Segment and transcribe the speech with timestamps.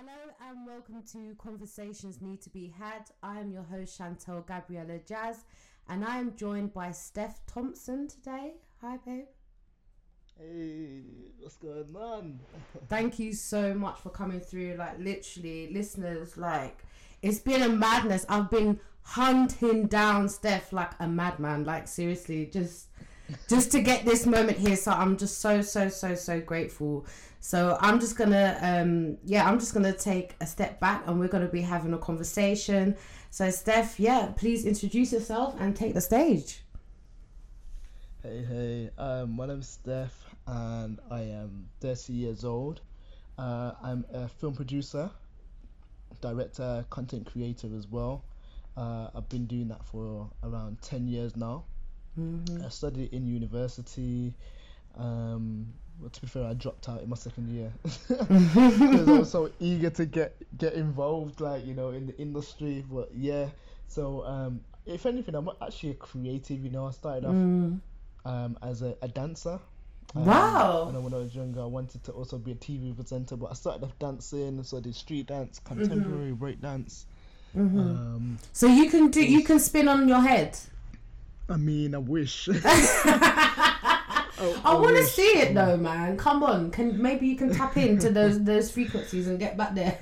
[0.00, 3.10] Hello and welcome to Conversations Need to Be Had.
[3.22, 5.44] I am your host Chantel Gabriella Jazz
[5.90, 8.54] and I am joined by Steph Thompson today.
[8.80, 9.26] Hi, babe.
[10.38, 11.02] Hey,
[11.38, 12.40] what's going on?
[12.88, 14.76] Thank you so much for coming through.
[14.78, 16.82] Like, literally, listeners, like,
[17.20, 18.24] it's been a madness.
[18.26, 21.64] I've been hunting down Steph like a madman.
[21.64, 22.86] Like, seriously, just
[23.48, 24.76] just to get this moment here.
[24.76, 27.06] So I'm just so so so so grateful.
[27.40, 31.28] So I'm just gonna um yeah I'm just gonna take a step back and we're
[31.28, 32.96] gonna be having a conversation.
[33.30, 36.62] So Steph, yeah, please introduce yourself and take the stage.
[38.22, 42.82] Hey, hey, um, my name's Steph and I am 30 years old.
[43.38, 45.10] Uh, I'm a film producer,
[46.20, 48.24] director, content creator as well.
[48.76, 51.64] Uh, I've been doing that for around 10 years now.
[52.18, 52.64] Mm-hmm.
[52.64, 54.34] I studied in university.
[54.96, 57.72] Um, well, to be fair, I dropped out in my second year
[58.08, 62.84] because I was so eager to get get involved, like you know, in the industry.
[62.90, 63.46] But yeah,
[63.88, 66.64] so um, if anything, I'm actually a creative.
[66.64, 67.80] You know, I started off Mm.
[68.24, 69.58] um, as a, a dancer.
[70.16, 70.88] Um, Wow.
[70.88, 73.54] And when I was younger, I wanted to also be a TV presenter, but I
[73.54, 77.06] started off dancing, so I did street dance, contemporary break dance.
[77.56, 77.78] Mhm.
[77.78, 80.58] Um, So you can do you can spin on your head.
[81.50, 82.48] I mean, I wish.
[84.42, 86.16] Oh, I, want to see it though, man.
[86.16, 89.98] Come on, can maybe you can tap into those those frequencies and get back there.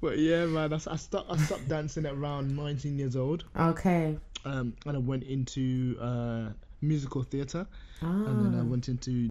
[0.00, 1.30] but yeah, man, I, I stopped.
[1.30, 4.18] I stopped dancing at around 19 years old, okay.
[4.44, 6.48] um, and I went into uh,
[6.82, 7.64] musical theatre,
[8.00, 8.64] and then I Ah.
[8.64, 9.30] went into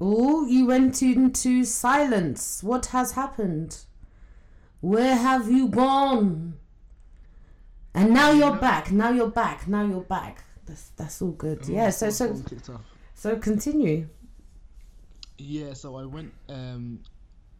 [0.00, 2.60] Oh, you went into silence.
[2.64, 3.84] What has happened?
[4.84, 6.58] Where have you gone?
[7.94, 8.92] And now you're back.
[8.92, 9.66] Now you're back.
[9.66, 10.44] Now you're back.
[10.66, 11.60] That's that's all good.
[11.64, 11.88] oh, yeah.
[11.88, 12.82] So so phone kicked off.
[13.14, 14.06] so continue.
[15.38, 16.34] Yeah, so I went.
[16.50, 17.00] Um,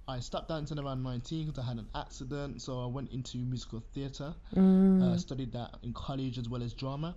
[0.06, 2.60] I stopped dancing around 19 because I had an accident.
[2.60, 4.34] So I went into musical theatre.
[4.54, 5.02] Mm.
[5.02, 7.16] Uh, studied that in college as well as drama.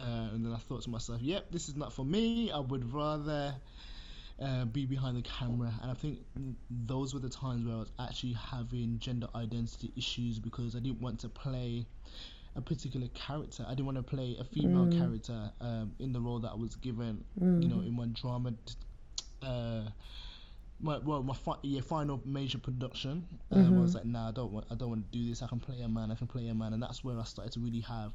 [0.00, 2.50] Uh, and then I thought to myself, yep, this is not for me.
[2.50, 3.54] I would rather
[4.40, 5.72] uh, be behind the camera.
[5.82, 6.18] And I think
[6.70, 11.00] those were the times where I was actually having gender identity issues because I didn't
[11.00, 11.86] want to play
[12.54, 13.64] a particular character.
[13.66, 14.98] I didn't want to play a female Mm.
[14.98, 17.62] character um, in the role that I was given, Mm.
[17.62, 18.52] you know, in my drama.
[19.42, 19.82] Uh,
[20.80, 23.26] my, well, my fi- yeah, final major production.
[23.50, 23.80] Um, I Mhm.
[23.80, 25.42] was like, nah, I don't want, I don't want to do this.
[25.42, 26.10] I can play a man.
[26.10, 28.12] I can play a man, and that's where I started to really have,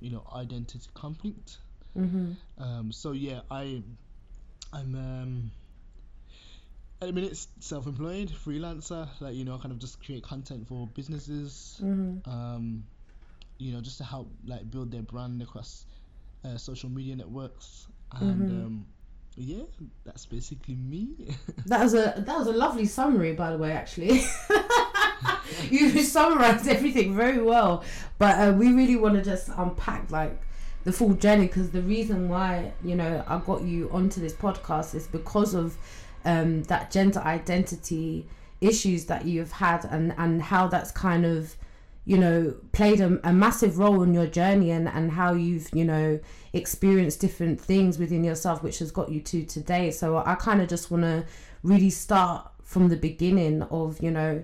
[0.00, 1.58] you know, identity conflict.
[1.96, 2.32] Mm-hmm.
[2.58, 3.82] Um, so yeah, I,
[4.76, 5.50] I'm um,
[7.00, 9.08] at the minute self-employed, freelancer.
[9.20, 11.80] Like you know, I kind of just create content for businesses.
[11.82, 12.28] Mm-hmm.
[12.30, 12.84] Um,
[13.58, 15.86] you know, just to help like build their brand across
[16.44, 17.86] uh, social media networks.
[18.12, 18.66] And Mhm.
[18.66, 18.86] um,
[19.36, 19.64] yeah,
[20.04, 21.34] that's basically me.
[21.66, 23.72] That was a that was a lovely summary, by the way.
[23.72, 24.20] Actually,
[25.70, 27.82] you summarized everything very well.
[28.18, 30.40] But uh, we really want to just unpack like
[30.86, 34.94] the full journey because the reason why you know I got you onto this podcast
[34.94, 35.76] is because of
[36.24, 38.28] um, that gender identity
[38.60, 41.56] issues that you've had and and how that's kind of
[42.04, 45.84] you know played a, a massive role in your journey and and how you've you
[45.84, 46.20] know
[46.52, 49.90] experienced different things within yourself which has got you to today.
[49.90, 51.26] So i kind of just want to
[51.64, 54.40] really start from the beginning of you know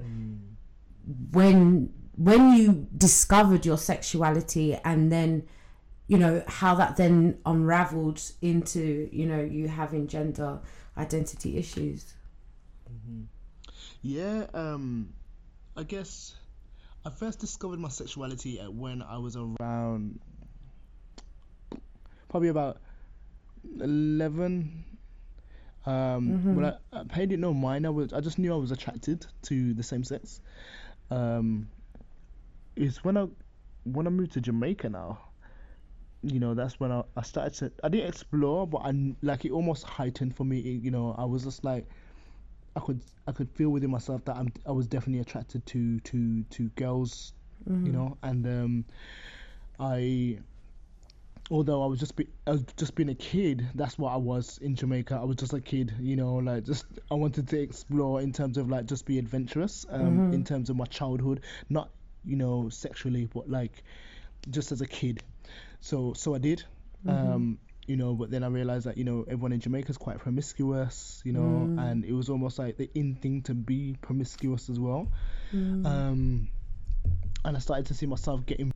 [1.30, 5.44] when when you discovered your sexuality and then
[6.12, 10.60] you know how that then unraveled into you know you having gender
[10.98, 12.12] identity issues
[14.02, 15.14] Yeah, um,
[15.74, 16.34] I guess
[17.06, 20.20] I first discovered my sexuality at when I was around
[22.28, 22.78] probably about
[23.80, 24.84] 11.
[25.86, 27.86] Um, but I, I paid it no mind.
[27.86, 30.40] I was, I just knew I was attracted to the same sex.
[31.10, 31.68] Um,
[32.76, 33.28] it's when I,
[33.84, 35.18] when I moved to Jamaica now.
[36.22, 37.72] You know, that's when I, I started to.
[37.84, 40.59] I didn't explore, but I like it almost heightened for me.
[40.60, 41.86] It, you know, I was just like,
[42.77, 46.42] I could I could feel within myself that I'm I was definitely attracted to to
[46.45, 47.33] to girls,
[47.83, 48.84] you know, and um,
[49.78, 50.39] I
[51.51, 54.59] although I was just be, I was just being a kid, that's what I was
[54.59, 55.18] in Jamaica.
[55.21, 58.57] I was just a kid, you know, like just I wanted to explore in terms
[58.57, 61.91] of like just be adventurous, um, in terms of my childhood, not
[62.25, 63.83] you know sexually, but like
[64.51, 65.22] just as a kid.
[65.82, 66.64] So so I did.
[67.06, 67.58] Um,
[67.88, 71.20] you know, but then I realized that you know everyone in Jamaica is quite promiscuous,
[71.24, 75.08] you know, and it was almost like the in thing to be promiscuous as well.
[75.52, 76.48] Um,
[77.44, 78.70] and I started to see myself getting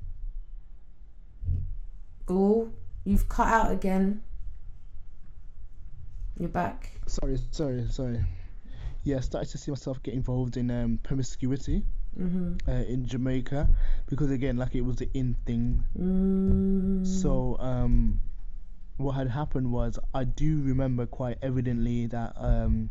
[2.28, 2.72] oh
[3.04, 4.20] you've cut out again
[6.38, 6.90] You're back.
[7.06, 8.24] Sorry, sorry, sorry.
[9.04, 11.84] Yeah, I started to see myself get involved in um, promiscuity
[12.18, 12.58] Mhm.
[12.68, 13.68] uh, in Jamaica
[14.08, 15.84] because again, like it was the in thing.
[15.98, 16.62] Mm.
[17.02, 18.20] So um,
[18.96, 22.90] what had happened was I do remember quite evidently that um,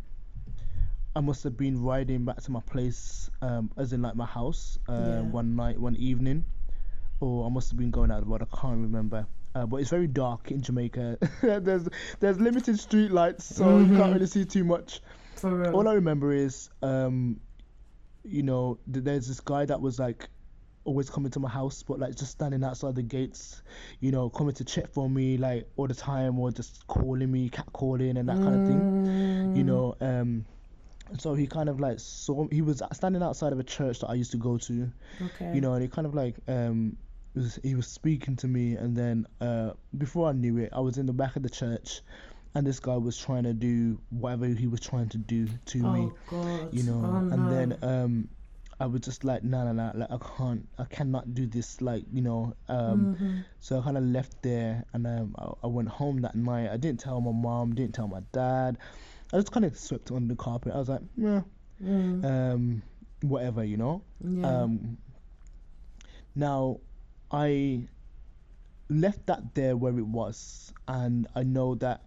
[1.16, 4.78] I must have been riding back to my place, um, as in like my house,
[4.88, 5.22] uh, Yeah.
[5.22, 6.44] one night, one evening,
[7.22, 8.42] or I must have been going out the road.
[8.42, 9.26] I can't remember.
[9.56, 11.18] Uh, but it's very dark in Jamaica.
[11.42, 11.88] there's
[12.20, 13.98] there's limited street lights, so you Mhm.
[13.98, 15.02] can't really see too much.
[15.74, 17.40] All I remember is, um,
[18.26, 20.30] you know, there's this guy that was like
[20.84, 23.62] always coming to my house, but like just standing outside the gates,
[24.00, 27.50] you know, coming to check for me like all the time, or just calling me,
[27.50, 28.88] cat calling, and that kind of thing.
[29.54, 29.66] You Mm.
[29.66, 30.46] know, um,
[31.18, 32.48] so he kind of like saw.
[32.52, 34.92] He was standing outside of a church that I used to go to,
[35.22, 35.52] Okay.
[35.54, 36.98] you know, and he kind of like um.
[37.36, 40.98] Was, he was speaking to me, and then uh, before I knew it, I was
[40.98, 42.00] in the back of the church,
[42.56, 46.10] and this guy was trying to do whatever he was trying to do to me
[46.12, 46.74] Oh God.
[46.74, 47.02] you know?
[47.04, 48.30] Oh, and then um
[48.80, 52.04] i was just like no no no like i can't i cannot do this like
[52.12, 52.54] you know?
[52.68, 53.44] Um Mhm.
[53.60, 56.70] so i kind of left there and um I, I went home that night.
[56.72, 58.78] I didn't tell my mom didn't tell my dad.
[59.34, 60.74] I just kind of swept under the carpet.
[60.74, 61.42] I was like yeah
[61.84, 62.24] Mm.
[62.24, 62.82] um
[63.22, 64.02] whatever you know?
[64.24, 64.64] Yeah.
[64.64, 64.98] um
[66.36, 66.80] now
[67.32, 67.82] i
[68.90, 70.72] left that there where it was.
[70.88, 72.05] And i know that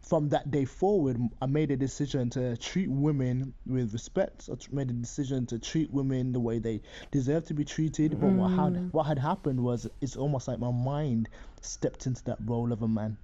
[0.00, 4.48] from that day forward, I made a decision to treat women with respect.
[4.50, 6.80] I made a decision to treat women the way they
[7.10, 8.18] deserve to be treated.
[8.20, 11.28] But what had what had happened was it's almost like my mind
[11.60, 13.18] stepped into that role of a man,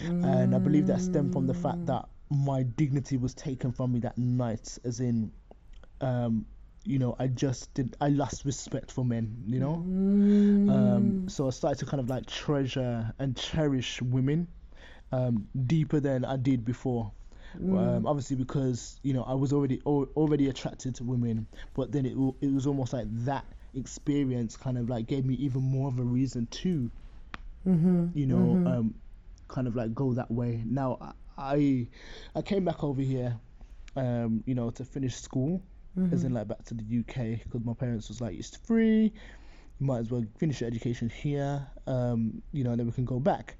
[0.00, 4.00] and I believe that stemmed from the fact that my dignity was taken from me
[4.00, 5.32] that night, as in,
[6.02, 6.44] um,
[6.84, 9.82] you know, I just did I lost respect for men, you know.
[9.86, 10.70] Mm.
[10.70, 14.48] Um, so I started to kind of like treasure and cherish women
[15.12, 17.12] um, deeper than I did before.
[17.72, 22.04] Um, obviously, because you know I was already al- already attracted to women, but then
[22.06, 23.44] it w- it was almost like that
[23.74, 26.90] experience kind of like gave me even more of a reason to,
[27.66, 28.10] Mhm.
[28.14, 28.94] you know, um,
[29.48, 30.62] kind of like go that way.
[30.66, 31.88] Now I
[32.34, 33.38] I came back over here,
[33.96, 35.62] um, you know, to finish school,
[36.10, 39.12] as in like back to the UK because my parents was like it's free
[39.80, 43.20] might as well finish your education here, um, you know, and then we can go
[43.20, 43.56] back.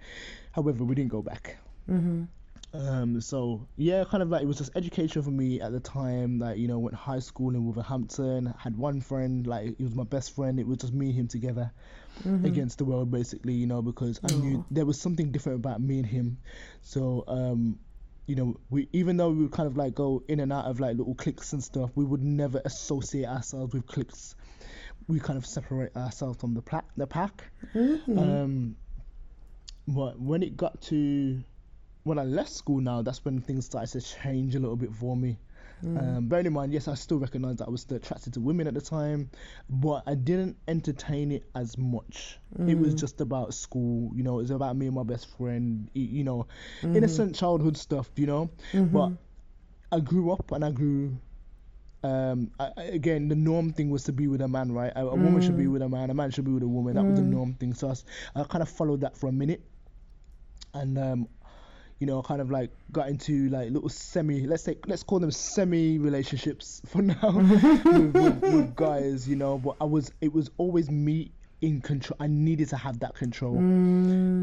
[0.52, 1.58] However, we didn't go back.
[1.88, 2.28] Mhm.
[2.74, 6.38] Um, so yeah, kind of like it was just education for me at the time.
[6.38, 8.52] Like you know, went high school in Wolverhampton.
[8.58, 10.60] Had one friend, like he was my best friend.
[10.60, 11.72] It was just me and him together
[12.44, 13.54] against the world, basically.
[13.54, 16.38] You know, because I knew there was something different about me and him.
[16.82, 17.78] So um,
[18.26, 20.78] you know, we even though we would kind of like go in and out of
[20.78, 24.34] like little cliques and stuff, we would never associate ourselves with cliques.
[25.08, 27.50] We kind of separate ourselves from the pla- the pack.
[27.74, 28.18] Mhm.
[28.18, 28.76] Um,
[29.86, 31.42] but when it got to
[32.04, 35.16] when I left school now, that's when things started to change a little bit for
[35.16, 35.38] me.
[35.82, 38.66] Um, bearing in mind, yes, I still recognised that I was still attracted to women
[38.66, 39.30] at the time,
[39.70, 42.38] but I didn't entertain it as much.
[42.66, 45.88] It was just about school, you know, it was about me and my best friend,
[45.94, 46.46] you know,
[46.82, 48.50] innocent childhood stuff, you know.
[48.92, 49.12] But
[49.92, 51.16] I grew up and I grew.
[52.02, 54.92] Um, I, I- again, the norm thing was to be with a man, right?
[54.94, 56.94] A, a woman should be with a man, a man should be with a woman.
[56.94, 57.74] That was the norm thing.
[57.74, 57.92] So
[58.34, 59.62] I kind of followed that for a minute,
[60.74, 61.28] and um,
[61.98, 65.30] you know, kind of like got into like little semi, let's say, let's call them
[65.30, 67.32] semi relationships for now
[67.84, 69.58] with, with, with guys, you know.
[69.58, 72.16] But I was, it was always me in control.
[72.20, 73.66] I needed to have that control.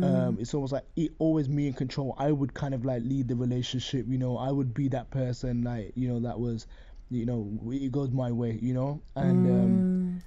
[0.01, 2.15] Um, it's almost like it always me in control.
[2.17, 4.38] I would kind of like lead the relationship, you know.
[4.38, 6.67] I would be that person, like you know, that was,
[7.09, 10.21] you know, it goes my way, you know, and um,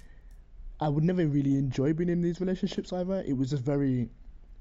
[0.79, 3.23] I would never really enjoy being in these relationships either.
[3.27, 4.09] It was just very,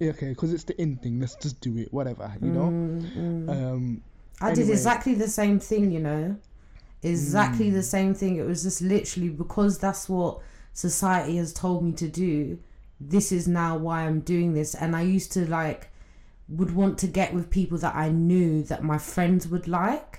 [0.02, 1.20] okay, because it's the in thing.
[1.20, 2.66] Let's just do it, whatever, you know.
[2.66, 4.02] Um,
[4.40, 6.37] I did exactly the same thing, you know.
[7.02, 8.37] Exactly the same thing.
[8.37, 10.40] It was just literally because that's what
[10.72, 12.58] society has told me to do.
[13.00, 14.75] This is now why I'm doing this.
[14.75, 15.90] And I used to like
[16.48, 20.17] would want to get with people that I knew that my friends would like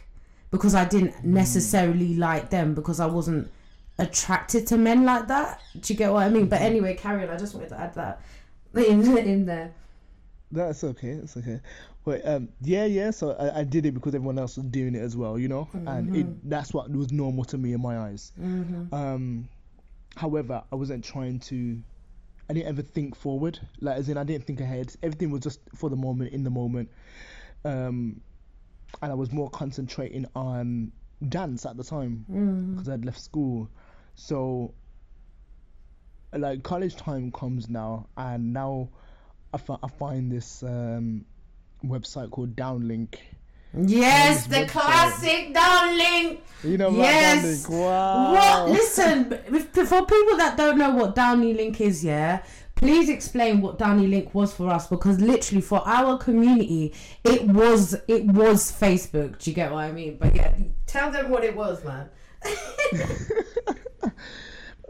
[0.51, 3.51] because I didn't necessarily like them because I wasn't
[3.97, 5.61] attracted to men like that.
[5.79, 6.47] Do you get what I mean?
[6.47, 7.29] But anyway, carry on.
[7.29, 8.21] I just wanted to add that
[8.75, 9.73] in in there.
[10.51, 11.13] That's okay.
[11.15, 11.59] That's okay.
[12.05, 13.11] But um, yeah, yeah.
[13.11, 15.67] So I, I did it because everyone else was doing it as well, you know,
[15.85, 18.31] and it that's what was normal to me in my eyes.
[18.91, 19.47] Um,
[20.15, 21.77] however, I wasn't trying to.
[22.49, 24.95] I didn't ever think forward, like as in I didn't think ahead.
[25.03, 26.89] Everything was just for the moment, in the moment.
[27.63, 28.21] Um,
[29.01, 30.91] and I was more concentrating on
[31.27, 32.25] dance at the time
[32.73, 33.69] because I'd left school.
[34.15, 34.73] So,
[36.33, 38.89] like college time comes now, and now
[39.53, 41.25] I, find this um,
[41.83, 43.15] website called Downlink.
[43.77, 44.67] Yes, the website.
[44.69, 46.39] classic downlink.
[46.63, 47.67] You know Yes.
[47.67, 47.69] Downlink?
[47.69, 48.33] Wow.
[48.33, 48.71] What?
[48.71, 52.41] Listen, if, for people that don't know what Downlink is, yeah,
[52.79, 56.93] please explain what Downlink was for us because literally for our community,
[57.23, 59.37] it was it was Facebook.
[59.37, 60.17] Do you get what I mean?
[60.17, 60.53] But yeah,
[60.87, 62.09] tell them what it was, man.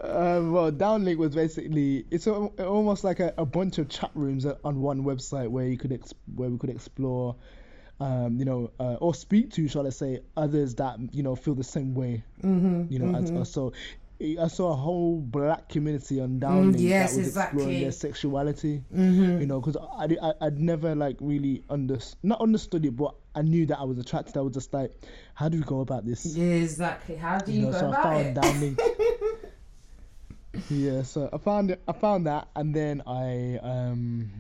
[0.02, 4.46] Um, well, Downlink was basically it's al- almost like a, a bunch of chat rooms
[4.46, 7.36] on one website where you could ex- where we could explore,
[8.00, 11.54] um, you know, uh, or speak to, shall I say, others that you know feel
[11.54, 13.52] the same way, mm-hmm, you know, as us.
[13.52, 13.74] So
[14.22, 17.58] I saw a whole black community on Downlink Mm, yes, that was exactly.
[17.58, 22.86] exploring their sexuality, you know, because I, I I'd never like really under not understood
[22.86, 24.36] it, but I knew that I was attracted.
[24.36, 24.92] I was just like,
[25.36, 26.26] how do we go about this?
[26.26, 27.16] Yeah, exactly.
[27.16, 28.36] How do you, you know, go so I about found it?
[28.36, 29.50] Downlink.
[30.70, 31.82] yeah, so I found it.
[31.88, 34.32] I found that, and then I um.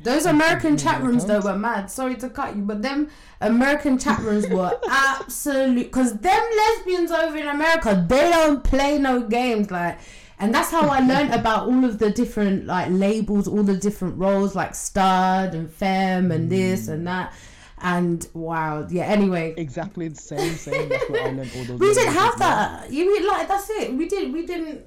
[0.00, 1.90] Those American chat rooms though were mad.
[1.90, 3.08] Sorry to cut you, but them
[3.40, 5.90] American chat rooms were absolute.
[5.90, 9.70] Cause them lesbians over in America, they don't play no games.
[9.70, 9.98] Like,
[10.38, 14.18] and that's how I learned about all of the different like labels, all the different
[14.18, 16.94] roles, like stud and femme and this mm.
[16.94, 17.32] and that.
[17.78, 19.04] And wow, yeah.
[19.04, 20.88] Anyway, Exactly the same, same.
[20.88, 21.80] That's what I learned all those.
[21.80, 22.90] we didn't have that.
[22.90, 23.92] You mean like that's it?
[23.92, 24.32] We did.
[24.32, 24.84] We didn't.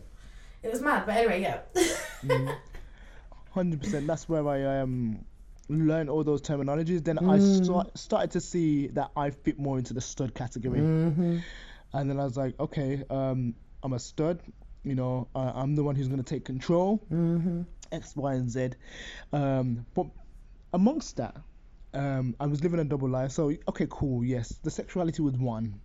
[0.63, 1.59] It was mad, but anyway, yeah.
[2.23, 2.55] Mm.
[3.57, 4.07] Hundred percent.
[4.07, 5.25] That's where I um
[5.67, 7.03] learned all those terminologies.
[7.03, 7.41] Then I Mm.
[7.41, 11.37] start, started to see that I fit more into the stud category, Mm-hmm.
[11.93, 14.41] and then I was like, okay, um, I'm a stud.
[14.83, 17.03] You know, uh, I'm the one who's gonna take control.
[17.11, 17.61] Mm-hmm.
[17.91, 18.69] X, Y, and Z.
[19.33, 20.07] Um, but
[20.73, 21.35] amongst that,
[21.93, 23.31] um, I was living a double life.
[23.31, 24.23] So okay, cool.
[24.23, 25.81] Yes, the sexuality was one,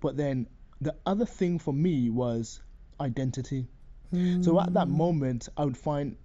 [0.00, 0.46] but then
[0.80, 2.62] the other thing for me was
[3.00, 3.68] identity.
[4.40, 6.16] So at that moment, I would find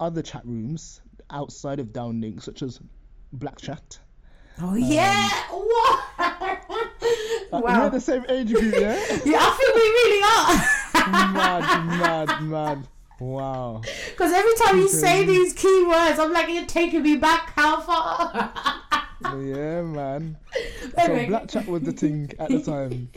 [0.00, 2.80] other chat rooms outside of Downlink, such as
[3.32, 3.98] Black Chat.
[4.60, 5.28] Oh yeah!
[5.50, 6.00] What?
[7.52, 7.84] Uh, wow.
[7.84, 8.94] We're the same age group, yeah?
[9.24, 10.22] Yeah, I think we really
[11.12, 11.32] are.
[11.32, 12.88] mad, mad, mad.
[13.20, 13.80] Wow.
[14.10, 18.52] Because every time you say these keywords, I'm like, you're taking me back how far?
[19.24, 20.36] Yeah, man.
[20.82, 21.26] So Anyway.
[21.28, 23.08] Black Chat was the thing at the time.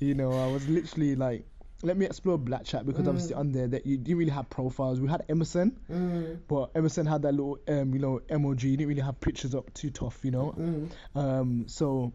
[0.00, 1.44] You know, I was literally like,
[1.82, 5.00] let me explore Black Chat because obviously on there that you didn't really have profiles.
[5.00, 8.64] We had MSN, Mm, but MSN had that little um, you know, emoji.
[8.64, 10.54] You didn't really have pictures up too tough, you know.
[10.58, 10.90] mm.
[11.14, 12.12] Um, so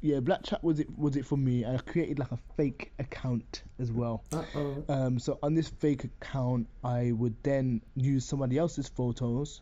[0.00, 1.64] yeah, Black Chat was it was it for me.
[1.64, 4.24] I created like a fake account as well.
[4.32, 4.84] Uh-oh.
[4.88, 9.60] Um, so on this fake account, I would then use somebody else's photos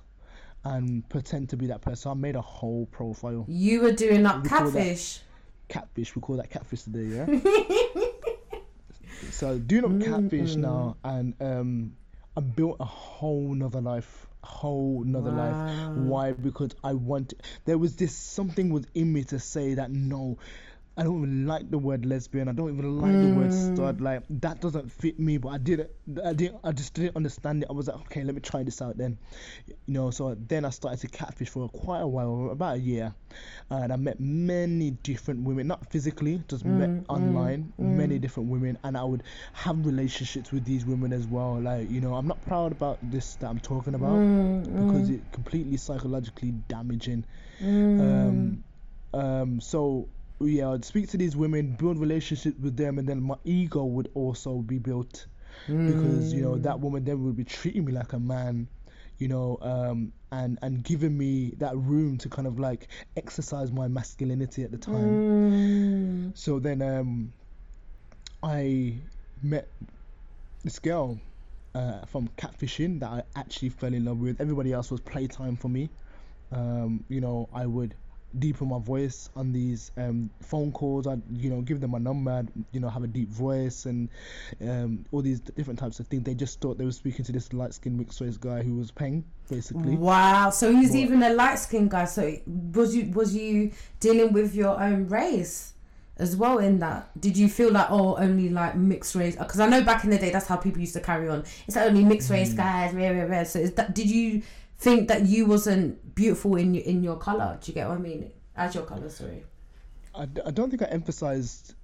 [0.64, 2.10] and pretend to be that person.
[2.10, 3.44] I made a whole profile.
[3.48, 5.20] You were doing We call that- catfish.
[5.68, 7.26] Catfish, we call that catfish today, yeah.
[9.28, 11.96] so do not catfish now, and um,
[12.36, 15.56] I built a whole nother life, whole nother life.
[15.94, 16.32] Why?
[16.32, 17.34] Because I want.
[17.64, 20.38] There was this something within me to say that no.
[20.96, 22.48] I don't even like the word lesbian.
[22.48, 23.74] I don't even like the word mm.
[23.74, 24.00] stud.
[24.00, 25.38] Like that doesn't fit me.
[25.38, 25.96] But I did it.
[26.24, 26.60] I didn't.
[26.64, 27.68] I just didn't understand it.
[27.70, 29.16] I was like, okay, let me try this out then.
[29.66, 30.10] You know.
[30.10, 33.14] So then I started to catfish for quite a while, about a year,
[33.70, 35.68] and I met many different women.
[35.68, 37.72] Not physically, just mm, met mm, online.
[37.78, 41.60] Many different women, and I would have relationships with these women as well.
[41.60, 44.18] Like you know, I'm not proud about this that I'm talking about
[44.64, 47.24] because it's completely psychologically damaging.
[47.62, 48.64] Um,
[49.12, 50.08] um, so
[50.48, 54.10] yeah, I'd speak to these women, build relationships with them, and then my ego would
[54.14, 55.26] also be built
[55.66, 58.66] because you know that woman then would be treating me like a man,
[59.18, 63.88] you know, um, and and giving me that room to kind of like exercise my
[63.88, 66.30] masculinity at the time.
[66.32, 66.38] Mm.
[66.38, 67.32] So then um,
[68.42, 68.94] I
[69.42, 69.68] met
[70.64, 71.20] this girl
[71.74, 74.40] uh, from catfishing that I actually fell in love with.
[74.40, 75.90] Everybody else was playtime for me.
[76.52, 77.94] Um, you know, I would
[78.38, 81.06] deepen my voice on these um, phone calls.
[81.06, 84.08] I'd, you know, give them my number, I'd, you know, have a deep voice and
[84.60, 86.22] um, all these different types of things.
[86.22, 88.90] They just thought they were speaking to this light skinned mixed race guy who was
[88.90, 89.96] paying, basically.
[89.96, 90.50] Wow.
[90.50, 90.98] So he's What?
[90.98, 92.04] even a light skinned guy.
[92.04, 95.72] So was you was you dealing with your own race
[96.16, 97.10] as well in that?
[97.20, 99.36] Did you feel like oh only like mixed race?
[99.36, 101.44] Because I know back in the day that's how people used to carry on.
[101.66, 102.34] It's like only mixed Mm.
[102.34, 102.94] race guys.
[102.94, 103.44] Rare, rare, rare.
[103.44, 104.42] So is that did you
[104.80, 107.58] think that you wasn't beautiful in your in your color?
[107.60, 108.30] Do you get what I mean?
[108.56, 109.44] As your color, sorry.
[110.14, 111.74] I, I don't think I emphasized.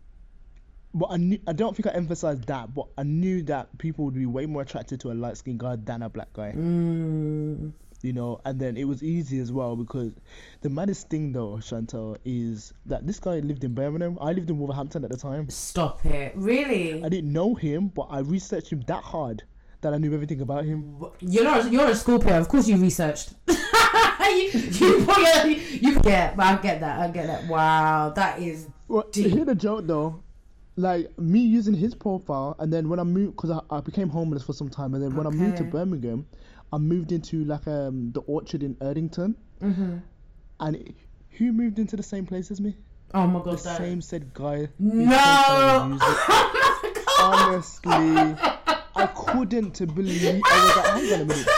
[0.95, 4.15] But I knew, I don't think I emphasized that, but I knew that people would
[4.15, 6.53] be way more attracted to a light skinned guy than a black guy.
[6.57, 7.73] Mm.
[8.01, 10.13] you know, and then it was easy as well because
[10.63, 14.17] the maddest thing though, Chantel, is that this guy lived in Birmingham.
[14.23, 15.51] I lived in Wolverhampton at the time.
[15.51, 16.33] Stop it.
[16.35, 17.05] Really?
[17.05, 19.43] I didn't know him, but I researched him that hard
[19.87, 21.01] that I knew everything about him.
[21.21, 21.71] You're not.
[21.71, 22.39] You're a Scorpio.
[22.41, 23.35] Of course you researched.
[23.49, 26.99] you, you, your, you get, I get that.
[27.01, 27.47] I get that.
[27.49, 29.31] Wow, that is Well, Deep.
[29.33, 30.23] hear the joke though.
[30.79, 34.43] Like me using his profile, and then when I moved, because I, I became homeless
[34.43, 36.27] for some time, and then when I moved to Birmingham,
[36.73, 39.97] I moved into like um the orchard in Erdington, Mm-hmm.
[40.61, 40.95] and it-
[41.39, 42.75] who moved into the same place as me?
[43.15, 43.77] Oh my The god, that.
[43.79, 44.69] same said guy.
[44.79, 45.17] No.
[45.17, 46.03] profile was used.
[47.19, 47.23] Oh.
[47.23, 48.56] Honestly,
[48.97, 50.43] I couldn't believe.
[50.45, 51.49] I was like, hang on a minute.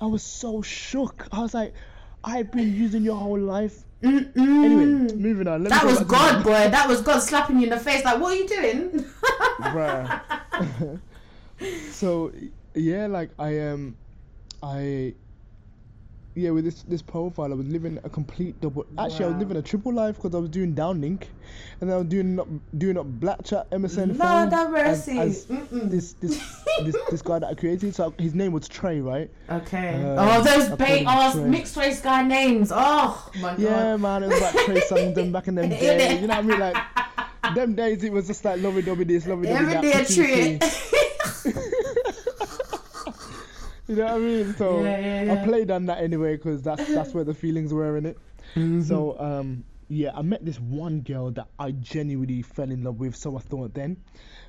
[0.00, 1.26] I was so shook.
[1.32, 1.74] I was like,
[2.24, 3.84] I've been using your whole life.
[4.02, 5.16] Anyway, Mm-mm.
[5.16, 5.64] moving on.
[5.64, 6.50] That was God, boy.
[6.50, 8.04] That was God slapping you in the face.
[8.04, 9.04] Like, what are you doing?
[9.60, 11.00] Bruh.
[11.90, 12.32] so
[12.74, 13.96] yeah, like I um,
[14.62, 15.14] I
[16.36, 18.86] yeah with this this profile, I was living a complete double.
[18.98, 21.24] Actually, I was living a triple life because I was doing downlink,
[21.80, 22.46] and then I was doing up
[22.78, 24.18] doing up black chat MSN.
[24.18, 25.18] Lord have mercy.
[25.18, 25.90] as Mm-mm.
[25.90, 26.38] this this
[26.84, 27.94] this this guy that I created.
[27.94, 29.30] So his name was Trey, right?
[29.50, 29.94] Okay.
[30.04, 32.70] Uh, oh, those bait ass mixed race guy names.
[32.72, 33.58] Oh my god.
[33.58, 36.20] Yeah, man, it was like Trey Songz back in them days.
[36.20, 36.60] You know what I mean?
[36.60, 40.08] Like them days, it was just like lovey dovey this, lovey dovey Every that.
[40.08, 40.82] day a treat.
[43.88, 44.54] You know what I mean?
[44.56, 47.96] So Yeah, yeah, I played on that anyway because that's that's where the feelings were
[47.96, 48.18] in it.
[48.54, 48.82] Mm-hmm.
[48.82, 53.14] So um yeah, I met this one girl that I genuinely fell in love with.
[53.14, 53.96] So I thought then,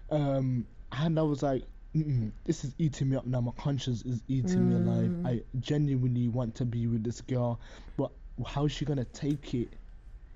[0.10, 1.64] um, and I was like,
[1.94, 3.42] this is eating me up now.
[3.42, 5.10] My conscience is eating me alive.
[5.10, 5.28] Mm.
[5.28, 7.60] I genuinely want to be with this girl,
[7.98, 8.12] but
[8.46, 9.70] how's she gonna take it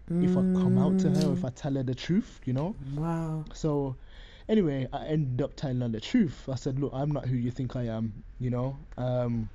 [0.09, 1.15] if I come out to her?
[1.15, 1.37] Mm.
[1.37, 2.75] If I tell her the truth, you know?
[2.95, 3.45] Wow.
[3.53, 3.95] So,
[4.51, 6.47] anyway, I ended up telling her the truth.
[6.49, 8.23] I said, "Look, I'm not who you think I am.
[8.39, 8.77] You know.
[8.97, 9.49] Um,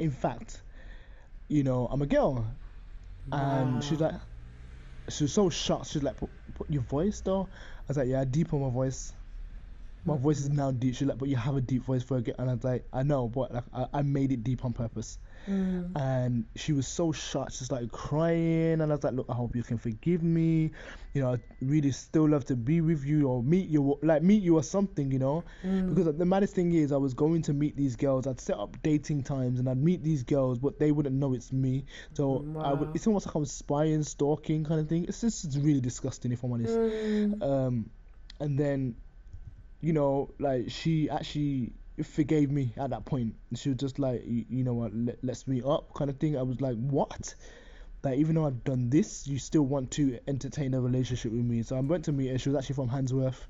[0.00, 0.62] in fact,
[1.48, 2.46] you know, I'm a girl."
[3.32, 4.14] And she's like,
[5.08, 5.88] she was so shocked.
[5.88, 9.12] She's like, "Put, put your voice though." I was like, "Yeah, deep on my voice.
[10.04, 12.22] My voice is now deep." She's like, "But you have a deep voice for a
[12.22, 14.72] girl." And I was like, "I know, but like, I, I made it deep on
[14.72, 15.90] purpose." Mm.
[15.96, 19.54] and she was so shocked she started crying and i was like look i hope
[19.54, 20.70] you can forgive me.
[21.12, 24.42] You know i really still love to be with you or meet you like meet
[24.42, 25.44] you or something you know?
[25.64, 25.94] Mm.
[25.94, 28.26] because the maddest thing is i was going to meet these girls.
[28.26, 31.52] I'd set up dating times and i'd meet these girls but they wouldn't know it's
[31.52, 31.84] me.
[32.14, 35.04] So I would, it's almost like i'm spying stalking kind of thing.
[35.04, 36.74] It's just it's really disgusting if i'm honest.
[36.74, 37.42] Mm.
[37.42, 37.90] um,
[38.40, 38.96] and then,
[39.80, 43.34] you know, like she actually forgave me at that point.
[43.54, 46.36] She was just like, you, you know what, let, let's meet up, kind of thing.
[46.36, 47.34] I was like, what?
[48.02, 51.62] Like even though I've done this, you still want to entertain a relationship with me.
[51.62, 52.38] So I went to meet her.
[52.38, 53.46] She was actually from Handsworth,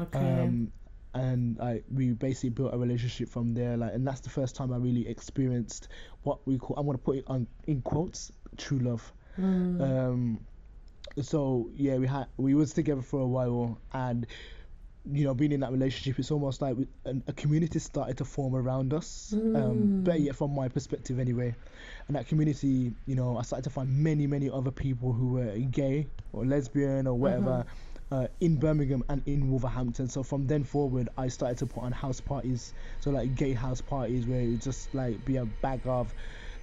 [0.00, 0.18] Okay.
[0.18, 0.72] um,
[1.14, 3.76] and like we basically built a relationship from there.
[3.76, 5.88] Like, and that's the first time I really experienced
[6.22, 6.76] what we call.
[6.78, 9.12] I'm gonna put it on in quotes, true love.
[9.38, 9.80] Mm.
[9.80, 10.40] Um,
[11.20, 14.26] so yeah, we had we was together for a while, and
[15.10, 18.94] you know, being in that relationship, it's almost like a community started to form around
[18.94, 19.32] us.
[19.54, 20.04] Um, Mm.
[20.04, 21.54] better yet, from my perspective, anyway.
[22.06, 25.56] And that community, you know, I started to find many, many other people who were
[25.58, 27.64] gay or lesbian or whatever.
[28.10, 30.06] Uh, in Birmingham and in Wolverhampton.
[30.06, 32.74] So from then forward, I started to put on house parties.
[33.00, 36.12] So like gay house parties where it would just like be a bag of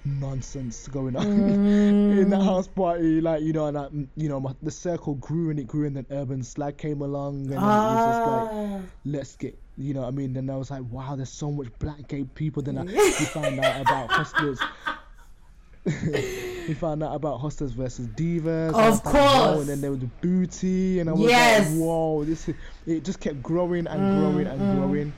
[0.04, 1.26] nonsense going on
[2.08, 3.20] in that house party.
[3.20, 5.96] Like you know, and I, you know, my, the circle grew and it grew, and
[5.96, 8.80] then Urban Slag came along, and then it was just like Ah.
[9.04, 12.06] let's get you know I mean then I was like wow there's so much black
[12.08, 12.90] gay people then I we
[13.26, 14.58] found out about hostlers
[16.68, 19.20] we found out about hostlers versus divas Of was like, whoa,
[19.54, 19.60] course.
[19.60, 21.70] and then there was the booty and I was Yes.
[21.70, 22.54] like whoa this is
[22.86, 24.76] it just kept growing and growing and Mm, mm.
[24.76, 25.12] growing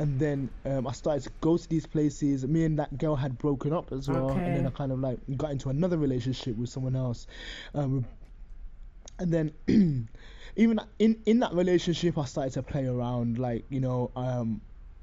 [0.00, 2.46] and then um, I started to go to these places.
[2.46, 5.18] Me and that girl had broken up as well and then I kind of like
[5.36, 7.26] got into another relationship with someone else.
[7.74, 8.06] Um,
[9.18, 9.52] and then
[10.56, 14.60] even in in that relationship i started to play around like you know um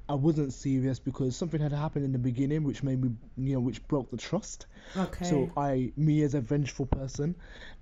[0.09, 3.59] i wasn't serious because something had happened in the beginning which made me you know
[3.59, 4.65] which broke the trust
[4.95, 5.25] okay.
[5.25, 7.35] so i me as a vengeful person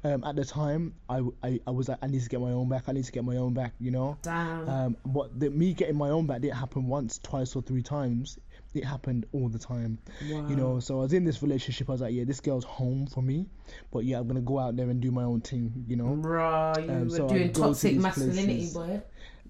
[0.04, 2.68] um at the time i i, I was like i need to get my own
[2.70, 4.70] back i need to get my own back you know Damn.
[4.70, 8.38] um but the, me getting my own back didn't happen once twice or three times
[8.74, 9.98] it happened all the time
[10.30, 10.46] wow.
[10.50, 13.08] you know so i was in this relationship i was like yeah this girl's home
[13.08, 13.46] for me
[13.92, 16.86] but yeah i'm gonna go out there and do my own thing you know Bruh,
[16.86, 18.74] you Um, were so doing go to toxic masculinity, places.
[18.74, 19.02] boy.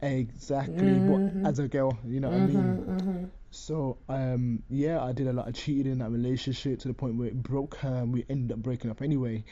[0.05, 1.41] Exactly Mhm.
[1.43, 2.57] but as a girl you know what i mean?
[2.57, 6.93] Mm-hmm, so um yeah i did a lot of cheating in that relationship to the
[6.93, 9.43] point where it broke her and we ended up breaking up anyway.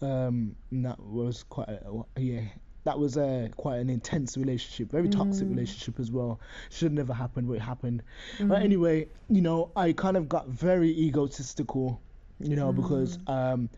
[0.00, 1.80] Um and that was quite a,
[2.16, 2.42] yeah.
[2.84, 5.50] That was a quite an intense relationship very toxic Mm.
[5.50, 6.40] relationship as well.
[6.70, 8.02] Should never happen but it happened.
[8.34, 8.48] Mm-hmm.
[8.48, 12.00] but anyway you know i kind of got very egotistical
[12.40, 13.68] you know because um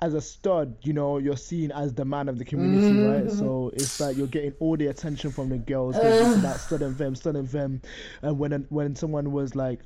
[0.00, 3.30] as a stud, you know, you're seen as the man of the community, right?
[3.30, 5.96] So it's like you're getting all the attention from the girls.
[5.96, 7.80] about stud and them, stud and them.
[8.22, 9.80] And when when someone was like,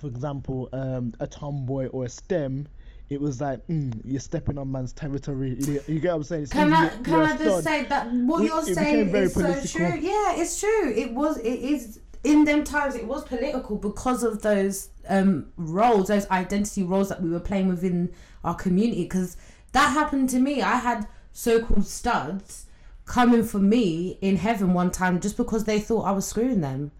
[0.00, 2.68] for example, um, a tomboy or a STEM,
[3.08, 5.56] it was like mm, you're stepping on man's territory.
[5.58, 6.42] You, you get what I'm saying?
[6.44, 9.78] It's Can I can I just say that what It- you're it saying is so
[9.78, 9.98] true?
[9.98, 10.92] Yeah, it's true.
[10.94, 11.38] It was.
[11.38, 12.94] It is in them times.
[12.94, 17.68] It was political because of those um, roles, those identity roles that we were playing
[17.68, 18.12] within
[18.44, 19.04] our community.
[19.04, 19.36] Because
[19.72, 20.62] that happened to me.
[20.62, 22.66] I had so-called studs
[23.04, 26.90] coming for me in heaven one time just because they thought I was screwing them.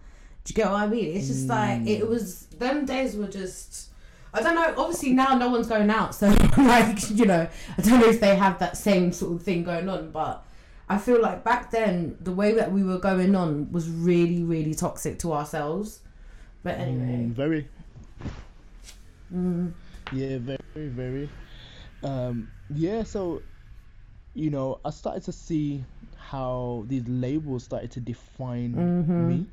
[0.45, 1.17] Do you get what I mean?
[1.17, 1.89] It's just like Mm.
[1.89, 2.47] it was.
[2.59, 3.91] Them days were just.
[4.33, 4.75] I don't know.
[4.77, 6.29] Obviously now no one's going out, so
[6.59, 9.89] like you know, I don't know if they have that same sort of thing going
[9.89, 10.11] on.
[10.11, 10.45] But
[10.91, 14.75] I feel like back then the way that we were going on was really, really
[14.75, 16.01] toxic to ourselves.
[16.63, 17.69] But Mm, anyway, very.
[19.33, 19.73] mm,
[20.13, 21.31] Yeah, very, very.
[22.03, 23.43] Um, yeah, so,
[24.35, 25.85] you know, I started to see
[26.17, 29.29] how these labels started to define Mhm.
[29.29, 29.47] me.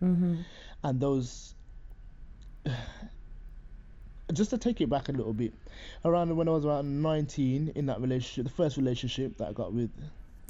[0.00, 0.34] hmm
[0.82, 1.54] And those.
[4.32, 5.52] Just to take it back a little bit,
[6.04, 9.72] around when I was around 19 in that relationship, the first relationship that I got
[9.72, 9.90] with,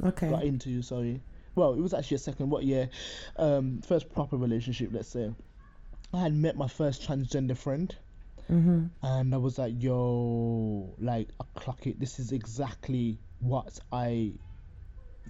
[0.01, 1.21] got okay, into, sorry.
[1.55, 2.89] Well, it was actually a second, what year?
[3.37, 5.31] Um, first proper relationship, let's say.
[6.13, 7.95] I had met my first transgender friend.
[8.47, 11.99] hmm and I was like, yo, like, I clock it.
[12.01, 14.33] This is exactly what I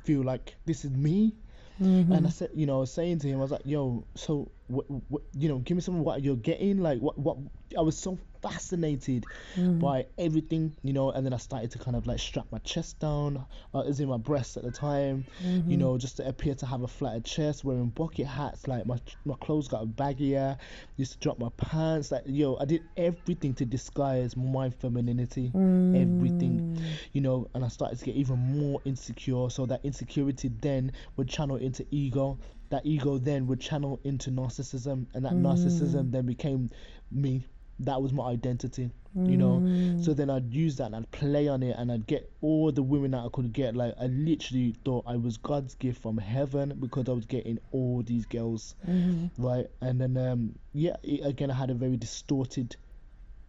[0.04, 0.54] feel like.
[0.64, 1.34] This is me.
[1.78, 4.04] hmm And I said, you know, I was saying to him, I was like, yo,
[4.14, 6.78] so, what, what, you know, give me some of what you're getting.
[6.82, 7.36] Like, what, what,
[7.76, 9.26] I was so fascinated
[9.56, 9.78] Mm.
[9.80, 12.98] by everything, you know, and then I started to kind of like strap my chest
[13.00, 15.70] down, uh, as in my breasts at the time, Mm-hmm.
[15.70, 18.98] you know, just to appear to have a flatter chest, wearing bucket hats, like my
[19.24, 20.56] my clothes got baggier,
[20.96, 25.54] used to drop my pants, like yo, I did everything to disguise my femininity,
[25.92, 26.98] everything, Mm.
[27.12, 29.48] you know, and I started to get even more insecure.
[29.50, 32.38] So that insecurity then would channel into ego.
[32.70, 36.70] That ego then would channel into narcissism, and that narcissism then became
[37.10, 37.46] me.
[37.80, 39.98] That was my identity, you know.
[40.02, 42.82] So then I'd use that and I'd play on it and I'd get all the
[42.82, 43.74] women that I could get.
[43.74, 48.02] Like I literally thought I was God's gift from heaven because I was getting all
[48.02, 49.42] these girls, Mm-hmm.
[49.42, 49.66] right?
[49.80, 52.76] And then um yeah, it, again I had a very distorted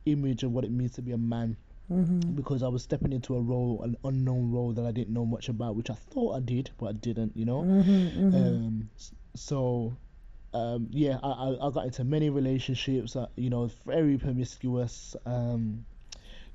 [0.05, 1.57] image of what it means to be a man
[1.91, 2.35] Mm-hmm.
[2.35, 5.49] because I was stepping into a role, an unknown role that I didn't know much
[5.49, 7.63] about, which I thought I did, but I didn't, you know.
[7.63, 8.33] Mm-hmm.
[8.33, 8.89] Um,
[9.35, 9.97] so,
[10.53, 15.15] um, yeah, I, I, I got into many relationships, uh, you know, very promiscuous.
[15.25, 15.85] Um,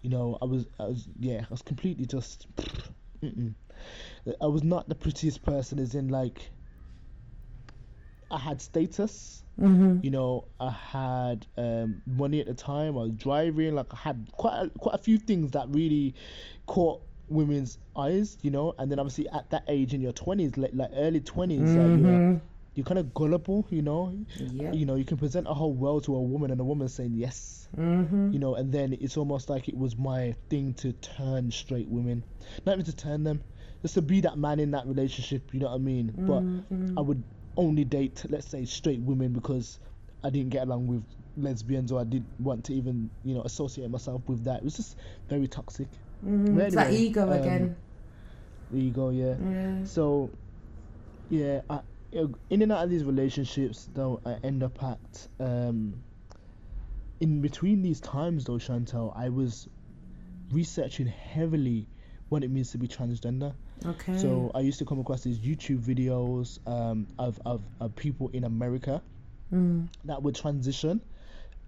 [0.03, 2.47] you know, I was, I was, yeah, I was completely just,
[3.23, 3.55] mm-mm.
[4.41, 6.51] I was not the prettiest person, as in like,
[8.31, 9.43] I had status.
[9.61, 10.01] Mm-hmm.
[10.03, 12.99] You know, I had um, money at the time.
[12.99, 13.75] I was driving.
[13.75, 16.15] Like I had quite a, quite a few things that really
[16.67, 18.37] caught women's eyes.
[18.43, 21.61] You know, and then obviously at that age in your twenties, like, like early 20s
[21.61, 22.37] like, you're, Mm-hmm.
[22.77, 23.67] You're kind of gullible.
[23.71, 24.75] You know, Yep.
[24.75, 27.15] you know you can present a whole world to a woman and a woman saying
[27.15, 27.67] yes.
[27.77, 28.33] Mm-hmm.
[28.33, 32.23] You know, and then it's almost like it was my thing to turn straight women,
[32.65, 33.43] not even to turn them,
[33.83, 35.53] just to be that man in that relationship.
[35.53, 36.13] You know what I mean?
[36.17, 36.95] But Mm-hmm.
[36.95, 37.23] But I would
[37.57, 39.81] only date, let's say, straight women because
[40.23, 41.03] I didn't get along with
[41.37, 44.59] lesbians or I didn't want to even, you know, associate myself with that.
[44.59, 44.97] It was just
[45.29, 45.89] very toxic.
[46.25, 46.57] Mm-hmm.
[46.57, 47.77] But It's that ego um, again.
[48.75, 49.35] Ego, yeah.
[49.51, 49.85] Yeah.
[49.85, 50.31] So,
[51.31, 51.81] yeah, I,
[52.51, 56.03] in and out of these relationships, though, I end up at, um,
[57.21, 59.69] in between these times, though, Chantel, I was
[60.53, 61.89] researching heavily
[62.29, 63.55] what it means to be transgender.
[63.85, 64.17] Okay.
[64.19, 68.45] So I used to come across these YouTube videos um, of, of, of people in
[68.45, 69.03] America
[69.53, 69.89] Mm.
[70.07, 71.01] that would transition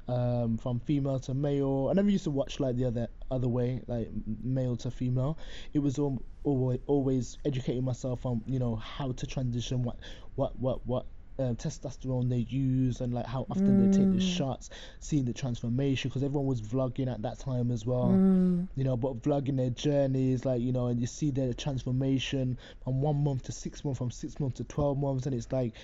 [0.09, 1.89] um, from female to male.
[1.91, 4.11] I never used to watch like the other other way, like
[4.43, 5.39] male to female.
[5.73, 9.99] It was al- always always educating myself on you know how to transition, what
[10.35, 11.07] what what what.
[11.41, 14.21] Uh, testosterone they use and like how often they take the Mm.
[14.37, 18.69] shots, seeing the transformation because everyone was vlogging at that time as well Mm.
[18.75, 23.01] you know, but vlogging their journeys, like, you know, and you see their transformation from
[23.01, 25.75] one month to six months, from six months to 12 months, and it's like,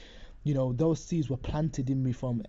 [0.45, 2.43] you know, those seeds were planted in me from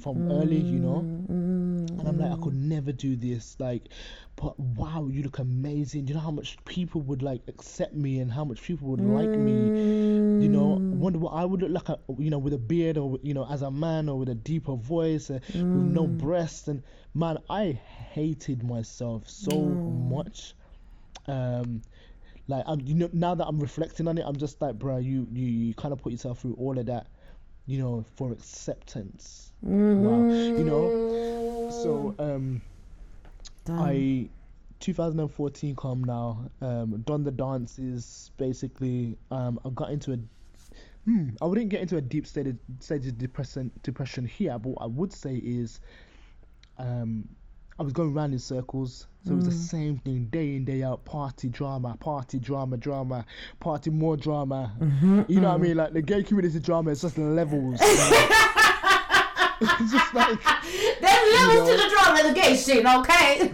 [0.00, 1.98] from early, you know, Mm.
[1.98, 3.88] and I'm like, I could never do this, like,
[4.36, 6.06] but wow, you look amazing.
[6.06, 9.36] You know how much people would like accept me and how much people would like
[9.38, 9.72] me.
[10.38, 10.90] You know, Mm.
[10.90, 13.46] wonder what I would look like, a, you know, with a beard or you know,
[13.50, 15.38] as a man or with a deeper voice, uh,
[15.72, 16.16] with no Mm.
[16.16, 16.82] breasts, and
[17.14, 17.72] man, I
[18.12, 19.86] hated myself so Mm.
[19.86, 20.54] much.
[21.26, 21.82] Um,
[22.48, 25.26] like I'm, you know, now that I'm reflecting on it, I'm just like, bro, you
[25.32, 27.08] you, you kind of put yourself through all of that,
[27.66, 29.52] you know, for acceptance.
[29.62, 32.62] Wow, you know, so um.
[33.64, 33.80] Damn.
[33.80, 34.28] I
[34.80, 36.50] 2014 come now.
[36.60, 38.30] Um, done the dances.
[38.36, 40.18] Basically, um, I got into a.
[41.04, 44.70] Hmm, I wouldn't get into a deep state of, state of depression depression here, but
[44.70, 45.80] what I would say is,
[46.78, 47.28] um,
[47.78, 49.06] I was going around in circles.
[49.24, 49.70] So it was the mm.
[49.70, 53.26] same thing day in, day out, party drama, party drama, drama,
[53.58, 54.72] party more drama.
[54.78, 55.62] Mm-hmm, you know what I mm.
[55.62, 55.76] mean?
[55.76, 57.80] Like the gay community drama is just levels.
[57.80, 57.86] you
[59.60, 60.38] it's just like
[61.00, 61.70] There's levels know.
[61.70, 63.52] to the drama, the gay shit, okay?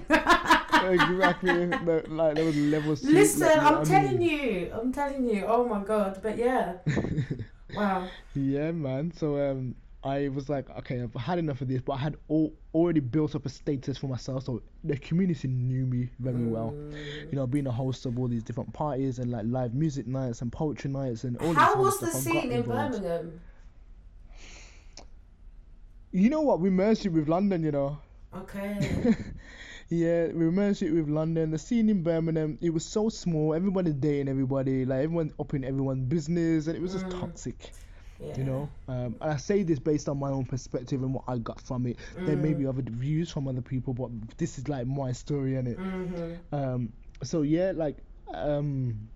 [0.91, 1.67] exactly
[2.09, 3.05] like there was levels.
[3.05, 4.41] Listen, like, I'm I telling mean?
[4.41, 5.45] you, I'm telling you.
[5.47, 6.75] Oh my god, but yeah,
[7.77, 8.09] wow.
[8.35, 9.13] Yeah, man.
[9.13, 12.53] So um, I was like, okay, I've had enough of this, but I had all,
[12.75, 16.73] already built up a status for myself, so the community knew me very well.
[16.77, 17.31] Mm.
[17.31, 20.43] You know, being a host of all these different parties and like live music nights
[20.43, 21.49] and poetry nights and all.
[21.49, 22.95] this How was the stuff, scene in involved.
[23.03, 23.41] Birmingham?
[26.11, 26.61] You know what?
[26.61, 27.63] We merged it with London.
[27.63, 27.99] You know.
[28.37, 29.15] Okay.
[29.89, 31.51] Yeah, we merged it with London.
[31.51, 33.53] The scene in Birmingham, it was so small.
[33.53, 37.21] Everybody dating everybody, like everyone up in everyone's business, and it was just Mm.
[37.21, 37.73] toxic.
[38.27, 38.37] Yeah.
[38.39, 41.39] you know um, and i say this based on my own perspective and what i
[41.39, 42.59] got from it there may Mm.
[42.59, 46.55] be other views from other people but this is like my story and it Mm-hmm.
[46.55, 47.99] um so yeah like
[48.35, 49.09] um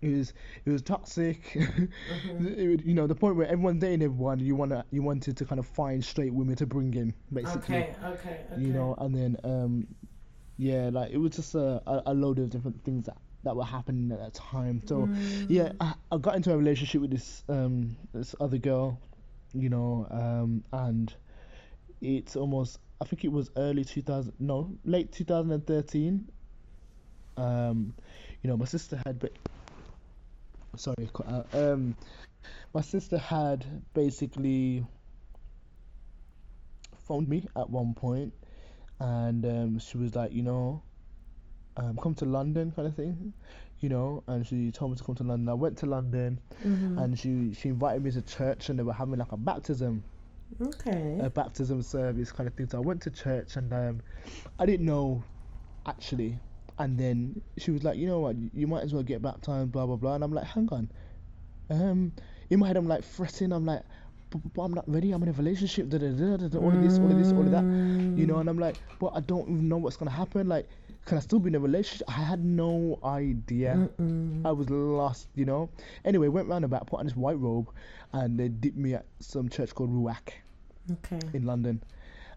[0.00, 0.32] it was
[0.64, 2.46] it was toxic Mm-hmm.
[2.58, 5.36] it would, you know the point where everyone's dating everyone you want to you wanted
[5.36, 8.60] to kind of find straight women to bring in basically Okay, okay, okay.
[8.60, 9.86] you know and then um
[10.56, 13.64] yeah like it was just a, a, a load of different things that that were
[13.64, 15.44] happening at that time so Mm.
[15.48, 19.00] yeah I, I got into a relationship with this um this other girl
[19.54, 21.14] you know um and
[22.00, 26.26] it's almost i think it was early 2000 no late 2013
[27.36, 27.94] um
[28.42, 29.28] you know my sister had ba-
[30.76, 31.48] sorry cut out.
[31.54, 31.94] um
[32.74, 34.84] my sister had basically
[37.06, 38.32] phoned me at one point
[39.00, 40.82] and um she was like you know
[41.78, 43.32] um come to london kind of thing
[43.80, 46.98] you know and she told me to come to london i went to london Mhm.
[47.04, 50.02] and she she invited me to church and they were having like a baptism
[50.60, 51.18] Okay.
[51.20, 52.68] a baptism service kind of thing.
[52.68, 54.00] So I went to church and um,
[54.58, 55.22] I didn't know
[55.86, 56.38] actually.
[56.78, 59.86] And then she was like, you know what, you might as well get baptized, blah
[59.86, 60.14] blah blah.
[60.14, 60.90] And I'm like, hang on.
[61.70, 62.12] Um,
[62.50, 63.52] in my head I'm like fretting.
[63.52, 63.82] I'm like,
[64.30, 65.12] but, but I'm not ready.
[65.12, 65.88] I'm in a relationship.
[65.88, 67.66] Da, da, da, da, da, all of this, all of this, all of that.
[68.14, 68.38] You know.
[68.38, 70.48] And I'm like, but I don't even know what's gonna happen.
[70.48, 70.68] Like,
[71.06, 72.08] can I still be in a relationship?
[72.08, 73.88] I had no idea.
[73.98, 74.46] Mm-mm.
[74.46, 75.70] I was lost, you know.
[76.04, 77.70] Anyway, went round about, put on this white robe,
[78.12, 80.30] and they dipped me at some church called Ruach
[80.90, 81.20] Okay.
[81.32, 81.82] in London.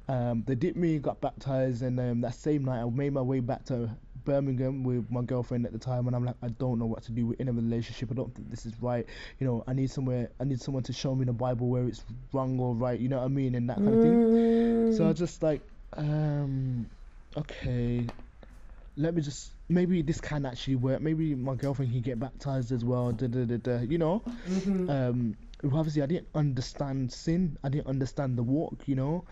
[0.07, 3.39] Um, they dipped me, got baptized, and um, that same night I made my way
[3.39, 3.89] back to
[4.25, 7.11] Birmingham with my girlfriend at the time, and I'm like, I don't know what to
[7.11, 8.09] do in a relationship.
[8.11, 9.05] I don't think this is right.
[9.39, 12.03] You know, I need somewhere, I need someone to show me the Bible where it's
[12.33, 12.99] wrong or right.
[12.99, 14.19] You know what I mean, and that kind of thing.
[14.89, 15.09] So I Mm.
[15.09, 15.61] was just like,
[15.93, 16.89] um,
[17.37, 18.11] okay,
[18.97, 21.01] let me just maybe this can actually work.
[21.01, 23.11] Maybe my girlfriend can get baptized as well.
[23.11, 24.23] Da, da, da, da, you know.
[24.47, 24.89] Mhm.
[24.89, 27.57] Um, obviously I didn't understand sin.
[27.63, 28.87] I didn't understand the walk.
[28.87, 29.25] You know.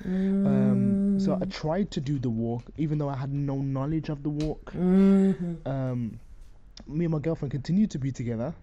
[0.45, 1.51] Um, so I Mm.
[1.51, 4.73] tried to do the walk, even though I had no knowledge of the walk.
[4.73, 5.57] Mhm.
[5.65, 6.19] Um,
[6.87, 8.53] me and my girlfriend continued to be together,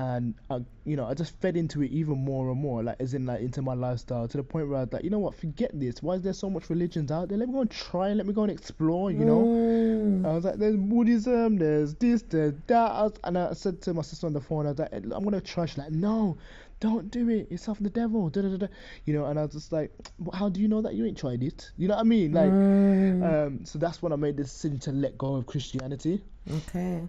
[0.00, 3.12] and I, you know, I just fed into it even more and more, like as
[3.14, 5.34] in like into my lifestyle to the point where I was like, you know what,
[5.34, 6.02] forget this.
[6.02, 7.38] Why is there so much religions out there?
[7.38, 8.12] Let me go and try.
[8.12, 9.10] Let me go and explore.
[9.10, 9.42] You know.
[9.44, 10.26] Mm.
[10.26, 12.90] I was like, there's Buddhism, there's this, there's that.
[12.92, 15.24] I was, and I said to my sister on the phone, I was like, I'm
[15.24, 15.66] gonna try.
[15.66, 16.38] She's like, no,
[16.80, 17.48] don't do it.
[17.50, 18.30] It's of the devil.
[18.30, 18.66] Da, da, da.
[19.04, 21.18] You know, and I was just like, "But how do you know that you ain't
[21.18, 21.70] tried it?
[21.76, 22.32] You know what I mean?
[22.32, 23.22] Like, Mm.
[23.46, 26.22] um, so that's when I made the decision to let go of Christianity.
[26.50, 27.02] okay.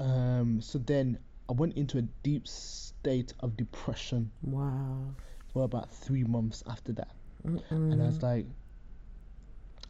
[0.00, 1.18] Um, so then
[1.50, 5.14] I went into a deep state of depression Wow.
[5.52, 7.10] for about three months after that,
[7.46, 7.92] Mm-mm.
[7.92, 8.46] and I was like,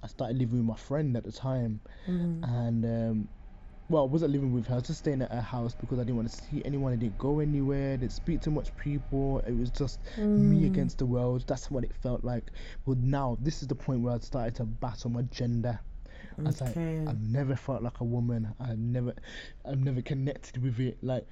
[0.03, 1.81] I started living with my friend at the time.
[2.09, 2.43] Mm.
[2.43, 3.29] and um,
[3.89, 4.75] well, I wasn't living with her.
[4.75, 6.93] I was just staying at her house because I didn't want to see anyone.
[6.93, 7.97] I didn't go anywhere.
[7.99, 9.41] Didn't speak to much people.
[9.47, 10.01] It was just
[10.37, 10.67] me Mm.
[10.67, 11.45] against the world.
[11.47, 12.51] That's what it felt like.
[12.87, 15.79] But now this is the point where I started to battle my gender.
[16.45, 18.55] I was like, I've never felt like a woman.
[18.61, 19.15] I've never,
[19.67, 20.99] I've never connected with it.
[21.03, 21.27] Like,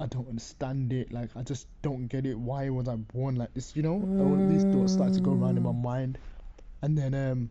[0.00, 1.12] I don't understand it.
[1.12, 2.38] Like, I just don't get it.
[2.38, 3.76] Why was I born like this?
[3.76, 6.18] You know, all of these thoughts started to go around in my mind,
[6.82, 7.50] and then um,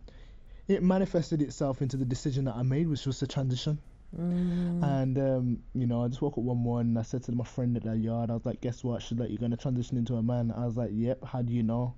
[0.68, 3.80] it manifested itself into the decision that I made, which was to transition.
[4.18, 4.84] Mm.
[4.84, 6.98] And um, you know, I just woke up one morning.
[6.98, 9.02] I said to my friend at the yard, I was like, "Guess what?
[9.02, 11.64] She's like, you're gonna transition into a man." I was like, "Yep." How do you
[11.64, 11.96] know?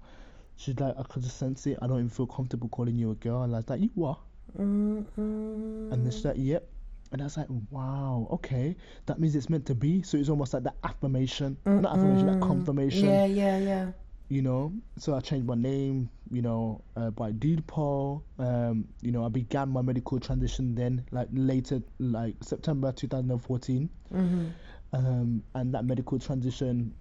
[0.57, 1.79] She's like, "I could just sense it.
[1.81, 4.19] I don't even feel comfortable calling you a girl." And I was like, "You are?"
[4.57, 5.07] Mm-mm.
[5.17, 6.69] And then she's like, "Yep."
[7.13, 8.75] And I was like, "Wow, okay.
[9.05, 12.41] That means it's meant to be." So it's almost like that affirmation, not affirmation, that
[12.41, 13.05] confirmation.
[13.05, 13.91] Yeah, yeah, yeah.
[14.29, 14.73] You know.
[14.97, 16.09] So I changed my name.
[16.31, 18.25] You know, uh, by deed poll.
[18.39, 23.89] Um, you know, I began my medical transition then, like later, like September 2014.
[24.11, 24.47] Mm-hmm.
[24.93, 26.95] um, and that medical transition.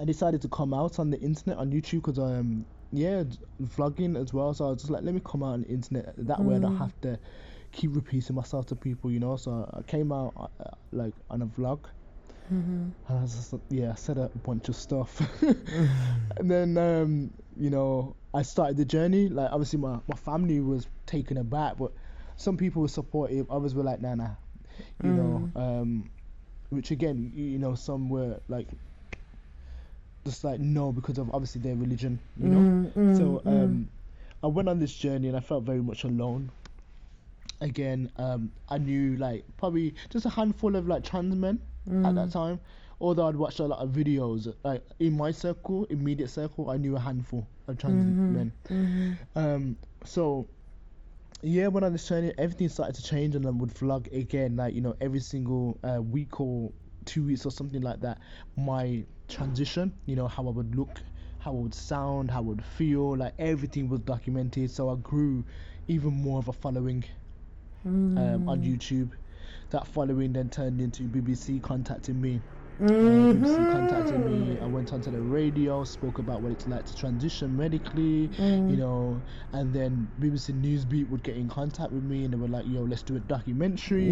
[0.00, 3.24] I decided to come out on the internet on YouTube because um, yeah,
[3.60, 4.54] vlogging as well.
[4.54, 6.14] So I was just like, let me come out on the internet.
[6.16, 7.18] That way I don't have to
[7.72, 9.36] keep repeating myself to people, you know.
[9.36, 11.80] So I came out uh, like on a vlog.
[13.08, 15.20] And I was just, yeah, I said a bunch of stuff.
[16.36, 19.28] and then, um, you know, I started the journey.
[19.28, 21.92] Like, obviously, my, my family was taken aback, but
[22.36, 23.50] some people were supportive.
[23.50, 24.30] Others were like, nah, nah,
[25.02, 25.48] you know.
[25.56, 26.10] Um,
[26.70, 28.68] which again, you, you know, some were like,
[30.24, 32.68] just like no because of obviously their religion, you know.
[33.16, 33.88] so um,
[34.42, 36.50] I went on this journey and I felt very much alone.
[37.62, 41.60] Again, um, I knew like probably just a handful of like trans men
[42.04, 42.60] at that time.
[43.00, 46.96] Although I'd watched a lot of videos, like in my circle, immediate circle, I knew
[46.96, 48.52] a handful of trans men.
[49.36, 50.48] Um, so
[51.42, 54.74] yeah, when I was journey, everything started to change, and I would vlog again, like
[54.74, 56.72] you know, every single uh, week or
[57.04, 58.18] two weeks or something like that.
[58.56, 61.00] My transition, you know, how I would look,
[61.38, 64.70] how I would sound, how I would feel, like everything was documented.
[64.70, 65.44] So I grew
[65.88, 67.04] even more of a following
[67.84, 69.10] um, on YouTube.
[69.70, 72.40] That following then turned into BBC contacting me.
[72.80, 74.58] Uh, BBC contacted me.
[74.60, 79.20] I went onto the radio, spoke about what it's like to transition medically, you know,
[79.52, 82.82] and then BBC Newsbeat would get in contact with me and they were like, "Yo,
[82.82, 84.10] let's do a documentary."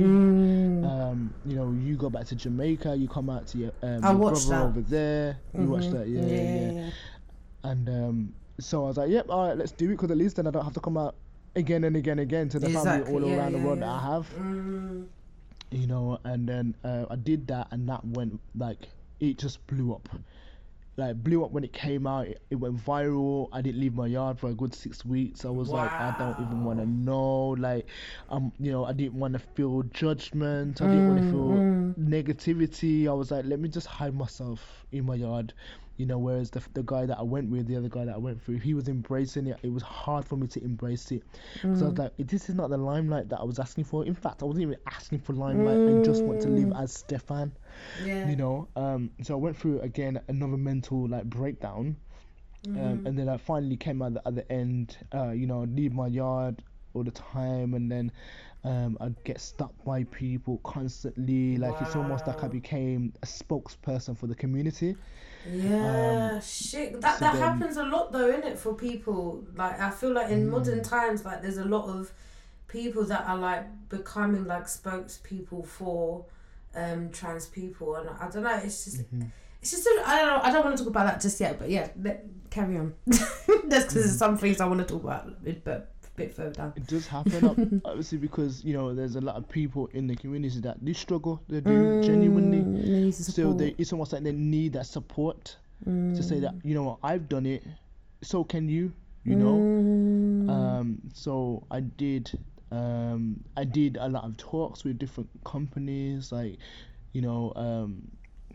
[0.85, 4.14] Um, you know, you go back to Jamaica, you come out to your, um, your
[4.48, 4.62] brother that.
[4.62, 5.38] over there.
[5.59, 6.70] You watched that, yeah, yeah.
[6.72, 6.90] yeah.
[7.64, 10.37] And um, so I was like, "Yep, all right, let's do it," because at least
[10.37, 11.16] then I don't have to come out
[11.56, 13.86] again and again and again to the Exactly, family all yeah, around the world yeah.
[13.86, 14.28] that I have.
[14.38, 15.06] Mm,
[15.70, 18.88] you know and then uh, i did that and that went like
[19.20, 20.08] it just blew up.
[20.96, 22.26] Like blew up when it came out.
[22.26, 23.48] It, it went viral.
[23.52, 25.44] I didn't leave my yard for a good six weeks.
[25.44, 27.48] I was like i don't even want to know.
[27.50, 27.86] Like
[28.30, 30.80] um you know i didn't want to feel judgment.
[30.82, 33.08] I didn't want to feel negativity.
[33.08, 35.52] I was like let me just hide myself in my yard
[36.00, 38.18] you know whereas the, the guy that i went with the other guy that i
[38.18, 39.58] went through he was embracing it.
[39.62, 41.22] It was hard for me to embrace it.
[41.60, 44.06] So i was like this is not the limelight that i was asking for.
[44.06, 47.52] In fact i wasn't even asking for limelight i just want to live as stefan
[48.04, 48.28] yeah.
[48.28, 48.66] you know?
[48.76, 51.96] Um so i went through again another mental like breakdown.
[52.66, 55.94] Um, and then i finally came out the other end uh you know I'd leave
[55.94, 56.62] my yard
[56.94, 57.74] all the time.
[57.74, 58.12] And then
[58.64, 64.14] um i'd get stuck by people constantly like it's almost like i became a spokesperson
[64.16, 64.94] for the community
[65.51, 67.01] Yeah, shit.
[67.01, 69.42] That Um, so that then- happens a lot though, in it for people.
[69.57, 70.51] Like I feel like in Mm.
[70.51, 72.12] modern times, like there's a lot of
[72.68, 76.27] people that are like becoming like spokespeople for
[76.75, 78.61] um trans people, and I don't know.
[78.62, 78.99] It's just.
[78.99, 79.23] Mm-hmm.
[79.62, 80.40] It's just I don't know.
[80.42, 82.94] I don't want to talk about that just yet, but yeah, let, carry on.
[83.07, 83.92] That's because Mm.
[83.94, 86.72] there's some things I want to talk about, a bit, but bit further down.
[86.76, 90.61] it does happen obviously because you know there's a lot of people in the community
[90.61, 94.87] that do struggle they do genuinely Mm, so they it's almost like they need that
[94.87, 97.62] support to say that you know what I've done it,
[98.22, 98.92] so can you,
[99.24, 99.64] you know.
[100.42, 100.50] Mm.
[100.50, 102.30] Um, so I did
[102.70, 106.59] um, I did a lot of talks with different companies, like
[107.12, 108.02] you know um,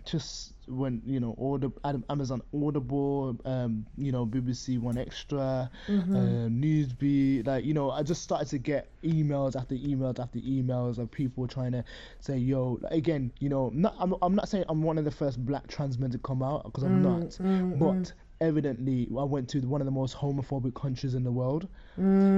[0.05, 6.15] just when you know order Am- Amazon Audible, um, you know BBC 1Xtra, Mm-hmm.
[6.15, 10.97] uh, Newsbeat, like you know I just started to get emails after emails after emails
[10.97, 11.83] of people trying to
[12.19, 15.11] say yo like, again you know not I'm, I'm not saying I'm one of the
[15.11, 17.37] first black trans men to come out because I'm not
[17.79, 21.67] but evidently I went to one of the most homophobic countries in the world.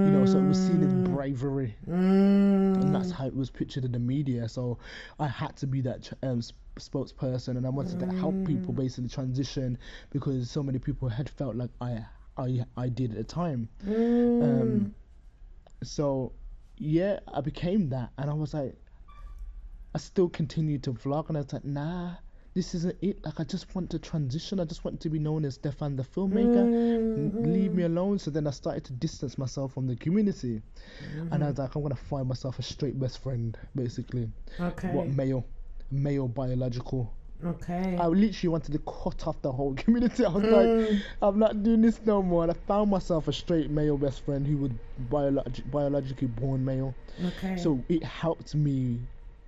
[0.03, 1.75] You know so it was seen as bravery.
[2.79, 4.47] And that's how it was pictured in the media.
[4.47, 4.77] So
[5.19, 6.41] I had to be that um,
[6.77, 9.77] spokesperson and I wanted to help people basically transition
[10.11, 12.05] because so many people had felt like I
[12.37, 13.67] I, I did at the time.
[14.39, 14.93] Um,
[15.83, 16.33] so
[16.77, 18.11] yeah I became that.
[18.17, 18.75] And I was like
[19.95, 22.15] I still continued to vlog and I was like nah
[22.57, 25.45] this isn't it like I just want to transition I just want to be known
[25.45, 27.53] as Stefan the filmmaker N- mm-hmm.
[27.53, 30.63] leave me alone so then I started to distance myself from the community
[31.31, 31.61] and I was mm-hmm.
[31.61, 34.27] like I'm gonna find myself a straight best friend basically
[34.59, 34.87] Okay.
[34.87, 35.45] what male
[35.91, 37.13] male biological
[37.45, 37.95] okay.
[37.99, 40.25] I literally wanted to cut off the whole community.
[40.25, 41.01] I was like, mm.
[41.21, 42.41] I'm not doing this no more.
[42.41, 44.71] And I found myself a straight male best friend who was
[45.11, 46.95] biolog- biologically born male.
[47.23, 47.55] okay.
[47.55, 48.99] So it helped me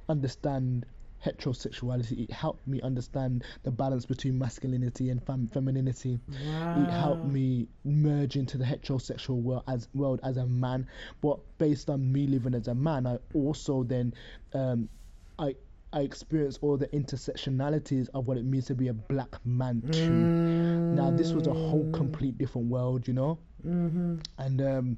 [0.07, 0.85] understand
[1.25, 2.23] heterosexuality.
[2.23, 6.19] It helped me understand the balance between masculinity and fem- femininity.
[6.29, 10.87] It helped me merge into the heterosexual world as world as a man.
[11.21, 14.13] But based on me living as a man, I also then
[14.53, 14.89] um,
[15.37, 15.55] I
[15.91, 20.09] I experienced all the intersectionalities of what it means to be a black man too.
[20.09, 23.39] Now this was a whole complete different world, you know.
[23.65, 24.17] Mm-hmm.
[24.37, 24.97] And um,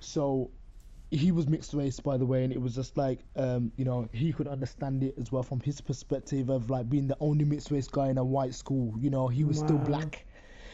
[0.00, 0.50] so
[1.10, 4.08] he was mixed race by the way and it was just like um you know
[4.12, 7.70] he could understand it as well from his perspective of like being the only mixed
[7.70, 10.26] race guy in a white school you know he was still black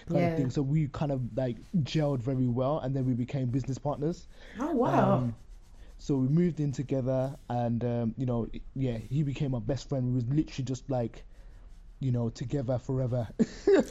[0.08, 0.26] kind Yeah.
[0.26, 0.50] of thing.
[0.50, 4.28] So we kind of like gelled very well, and then we became business partners.
[4.58, 5.14] Oh wow.
[5.14, 5.34] Um,
[5.98, 10.06] so we moved in together, and um, you know, yeah, he became my best friend.
[10.06, 11.24] We was literally just like,
[12.00, 13.28] you know, together forever,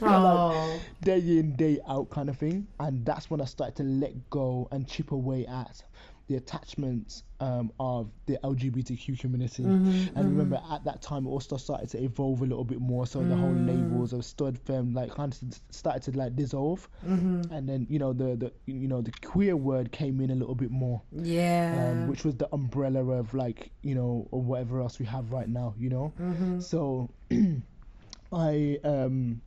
[0.02, 0.80] oh.
[1.02, 2.66] day in day out kind of thing.
[2.78, 5.82] And that's when I started to let go and chip away at
[6.26, 9.62] the attachments um, of the LGBTQ community.
[9.62, 13.06] Mm-hmm, and remember, at that time, it also started to evolve a little bit more.
[13.06, 13.66] So the whole Mm.
[13.66, 16.88] labels of stud femme like kind of started to like dissolve.
[17.06, 17.52] Mm-hmm.
[17.52, 20.54] And then you know the the you know the queer word came in a little
[20.54, 21.90] bit more Yeah.
[21.90, 25.48] um, which was the umbrella of like you know or whatever else we have right
[25.48, 26.60] now you know mm-hmm.
[26.60, 27.10] so
[28.32, 29.40] i um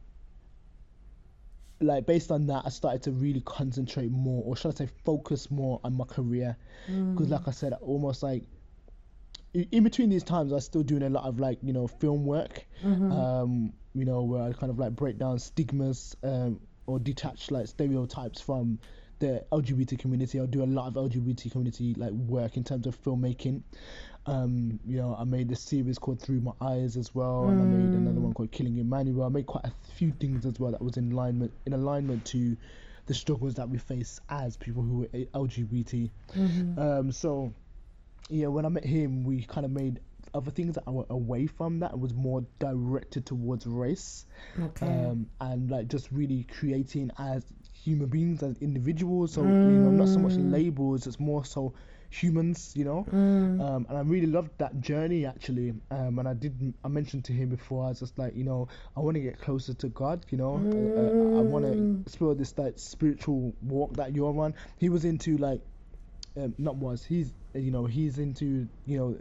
[1.79, 5.51] like based on that i started to really concentrate more or should i say focus
[5.51, 6.55] more on my career.
[6.87, 8.43] Because like i said almost like
[9.53, 12.25] in between these times i was still doing a lot of like you know film
[12.25, 12.65] work.
[12.83, 17.67] Um you know where i kind of like break down stigmas um or detach like
[17.67, 18.79] stereotypes from
[19.19, 22.95] the lgbt community i'll do a lot of lgbt community like work in terms of
[23.03, 23.63] filmmaking
[24.27, 27.65] um you know i made this series called through my eyes as well and i
[27.65, 29.25] made another one called killing emmanuel.
[29.25, 32.57] I made quite a few things as well that was in alignment in alignment to
[33.05, 35.07] the struggles that we face as people who are
[35.47, 36.11] lgbt
[36.77, 37.53] um so
[38.29, 40.01] yeah, when I met him, we kind of made
[40.33, 44.25] other things that were away from that and was more directed towards race,
[44.61, 44.85] Okay.
[44.85, 47.45] um, and like just really creating as
[47.85, 49.31] human beings, as individuals.
[49.31, 51.73] So you know, not so much labels; it's more so
[52.09, 52.73] humans.
[52.75, 55.73] You know, um, and I really loved that journey actually.
[55.91, 58.67] Um, and I did, I mentioned to him before, I was just like, you know,
[58.95, 60.25] I want to get closer to God.
[60.29, 64.53] You know, uh, uh, I want to explore this like spiritual walk that you're on.
[64.77, 65.61] He was into like
[66.37, 69.17] um, not was he's you know he's into you know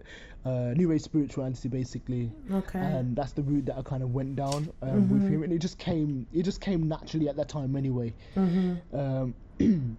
[0.51, 2.79] uh, new age spirituality basically okay.
[2.79, 5.59] and that's the route that I kind of went down um, with him and it
[5.59, 8.13] just came it just came naturally at that time anyway
[8.93, 9.35] um,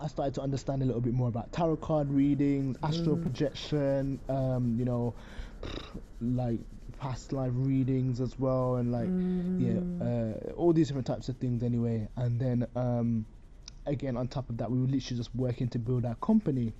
[0.00, 4.76] I started to understand a little bit more about tarot card readings astral projection um,
[4.78, 5.14] you know
[6.20, 6.60] like
[6.98, 9.12] past life readings as well and like
[9.58, 12.08] yeah uh, all these different types of things anyway.
[12.16, 13.26] And then um,
[13.86, 16.72] again on top of that we were literally just working to build our company.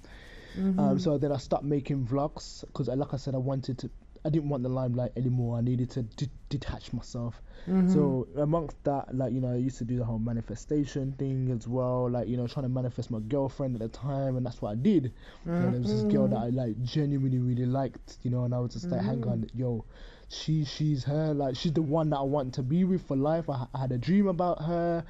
[0.76, 3.90] Um, so then I stopped making vlogs because like I said I wanted to
[4.24, 5.58] I didn't want the limelight anymore.
[5.58, 7.40] I needed to d- detach myself.
[7.68, 7.92] Mm-hmm.
[7.92, 11.66] So amongst that like you know I used to do the whole manifestation thing as
[11.66, 14.70] well like you know trying to manifest my girlfriend at the time and that's what
[14.70, 15.12] I did.
[15.44, 16.56] And there was this girl that I mm-hmm.
[16.56, 19.84] like genuinely really liked you know and I was just like hang on yo
[20.28, 23.48] she she's her like she's the one that I want to be with for life.
[23.48, 25.04] I, I had a dream about her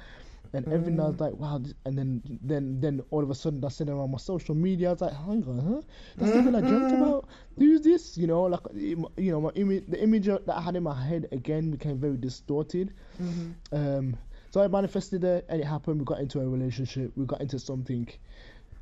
[0.53, 3.69] and everything I was like wow and then then then all of a sudden I
[3.85, 4.89] her on my social media.
[4.89, 5.81] I was like hang on huh?
[6.17, 7.27] That's the girl I dreamt about.
[7.57, 8.17] Who's this?
[8.17, 11.27] You know like you know my image the image that I had in my head
[11.31, 12.93] again became very distorted.
[13.71, 14.17] Um
[14.51, 15.99] so I manifested it and it happened.
[15.99, 17.11] We got into a relationship.
[17.15, 18.07] We got into something.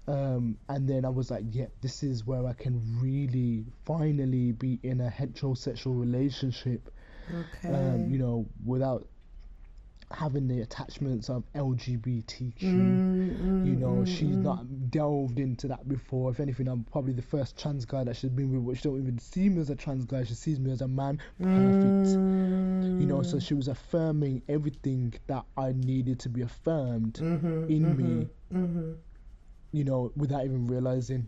[0.07, 4.79] Um, and then I was like, yeah, this is where I can really finally be
[4.83, 6.89] in a heterosexual relationship,
[7.29, 7.73] okay.
[7.73, 9.05] um, you know, without
[10.11, 12.61] having the attachments of LGBTQ.
[12.61, 14.43] Mm, mm, you know, mm, she's mm.
[14.43, 16.31] not delved into that before.
[16.31, 19.19] If anything, I'm probably the first trans guy that she's been with, which don't even
[19.19, 20.23] see me as a trans guy.
[20.23, 21.19] She sees me as a man.
[21.41, 22.07] Perfect.
[22.99, 27.97] You know, so she was affirming everything that I needed to be affirmed mm-hmm, in
[27.97, 28.27] me.
[28.53, 28.91] Mm-hmm, mm-hmm.
[29.73, 31.27] You know, without even realizing.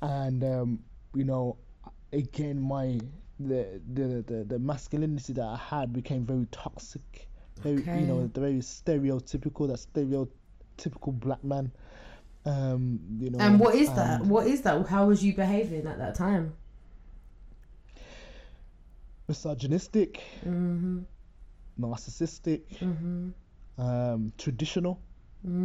[0.00, 0.78] And um,
[1.14, 1.56] you know,
[2.12, 3.00] again, my
[3.40, 7.27] the, the the the masculinity that I had became very toxic.
[7.62, 11.72] Very, you know, the very stereotypical, that stereotypical black man.
[12.46, 13.38] Um, you know.
[13.40, 14.22] And what is that?
[14.22, 14.86] What is that?
[14.86, 16.54] How was you behaving at that time?
[19.28, 21.00] Misogynistic, Mm-hmm.
[21.78, 23.28] narcissistic, Mm-hmm.
[23.78, 25.02] um, traditional.
[25.46, 25.64] Mm.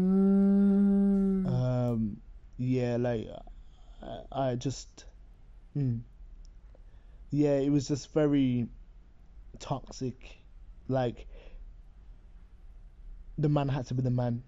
[1.46, 2.18] Um,
[2.58, 3.28] yeah, like
[4.02, 5.06] I, I just,
[5.78, 6.02] mm,
[7.32, 8.68] yeah, it was just very
[9.60, 10.38] toxic.
[10.90, 11.28] Like
[13.38, 14.44] the man had to be the man.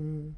[0.00, 0.32] Mm.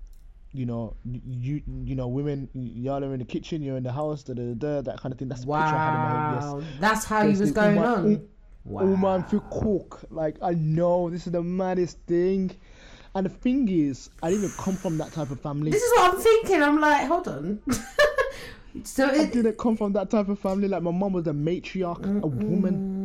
[0.53, 4.22] You know, you you know, women, y'all are in the kitchen, you're in the house,
[4.22, 5.28] da da da, that kind of thing.
[5.28, 6.34] That's the picture I had in my head.
[6.34, 6.53] Yes.
[6.53, 8.28] Wow, that's how you was going on.
[8.64, 8.82] Wow.
[8.82, 10.05] Oh man, feel cook.
[10.11, 12.53] Like I know this is the maddest thing.
[13.16, 15.70] And the thing is, I didn't even come from that type of family.
[15.70, 16.62] This is what I'm thinking.
[16.62, 17.62] I'm like, hold on.
[18.84, 20.66] so I it, didn't come from that type of family.
[20.66, 23.03] Like my mom was a matriarch, a woman.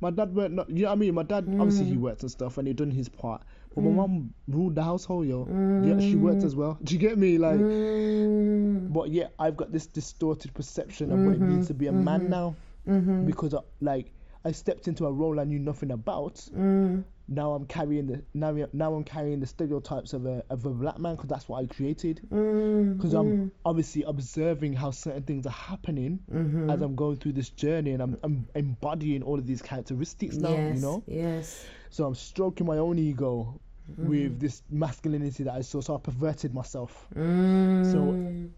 [0.00, 0.52] My dad weren't.
[0.68, 1.14] You know what I mean?
[1.14, 1.60] My dad mm.
[1.60, 3.42] obviously he worked and stuff, and he done his part.
[3.74, 5.46] But my mom ruled the household, yo.
[5.84, 6.78] Yeah, she worked as well.
[6.84, 7.36] Do you get me?
[7.36, 8.92] Like, Mm.
[8.92, 11.48] but yeah, I've got this distorted perception of what it mm-hmm.
[11.48, 12.30] means to be a man mm-hmm.
[12.30, 12.56] now,
[12.88, 13.26] mm-hmm.
[13.26, 14.12] because of, like
[14.46, 16.36] I stepped into a role I knew nothing about.
[16.56, 17.04] Mm.
[17.28, 20.98] Now I'm carrying the now now I'm carrying the stereotypes of a of a black
[21.00, 22.20] man because that's what I created.
[22.30, 22.96] Mm.
[22.96, 26.70] Because I'm obviously observing how certain things are happening Mm-hmm.
[26.70, 30.50] as I'm going through this journey, and I'm, I'm embodying all of these characteristics now.
[30.50, 30.76] yes.
[30.76, 31.66] You know, Yes.
[31.90, 34.08] so I'm stroking my own ego Mm-hmm.
[34.08, 35.80] with this masculinity that I saw.
[35.80, 37.06] So I perverted myself.
[37.14, 38.50] Mm.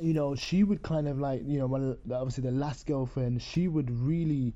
[0.00, 1.80] you know, she would kind of like, you know, my,
[2.14, 4.54] obviously the last girlfriend, she would really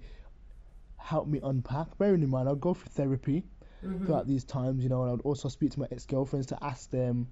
[1.02, 1.96] help me unpack.
[1.98, 3.44] Bearing in mind, I'd go through therapy
[3.84, 4.06] Mm-hmm.
[4.06, 6.58] throughout these times, you know, and I would also speak to my ex girlfriends to
[6.62, 7.26] ask them,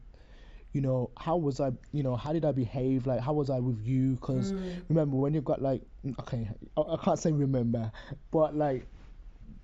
[0.73, 3.07] you know, how was I, you know, how did I behave?
[3.07, 4.15] Like, how was I with you?
[4.17, 4.83] Because Mm.
[4.89, 5.83] remember, when you've got like,
[6.21, 7.93] okay, I, I can't say remember,
[8.33, 8.87] but like,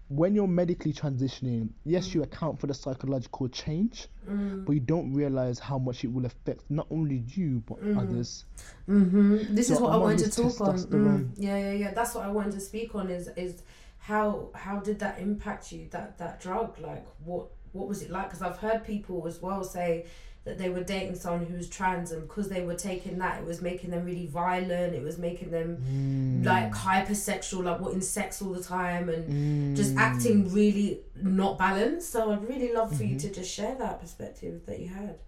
[0.09, 4.65] when you're medically transitioning, yes, you account for the psychological change, Mm.
[4.65, 8.45] but you don't realize how much it will affect not only you but others.
[8.89, 9.55] Mm-hmm.
[9.55, 10.77] This So is what I wanted to talk on.
[10.79, 11.31] Mm.
[11.37, 11.95] Yeah, yeah, yeah.
[11.95, 13.11] That's what I wanted to speak on.
[13.11, 13.63] Is is
[14.07, 15.89] how how did that impact you?
[15.91, 18.27] That that drug, like what what was it like?
[18.29, 20.07] Because I've heard people as well say
[20.45, 23.47] that they were dating someone who was trans, and because they were taking that, it
[23.47, 24.95] was making them really violent.
[24.95, 26.45] It was making them Mm.
[26.53, 29.99] like hypersexual, like wanting sex all the time, and just Mm.
[30.09, 32.11] acting really not balanced.
[32.13, 33.15] So I'd really love for Mm-hmm.
[33.15, 35.19] you to just share that perspective that you had.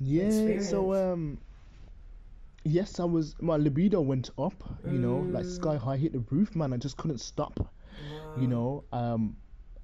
[0.00, 1.38] Yeah, so um
[2.68, 5.50] yes, I was my libido went up, you know, like Mm.
[5.56, 6.72] sky high hit the roof, man.
[6.72, 7.72] I just couldn't stop,
[8.38, 8.84] you know.
[8.92, 9.36] Um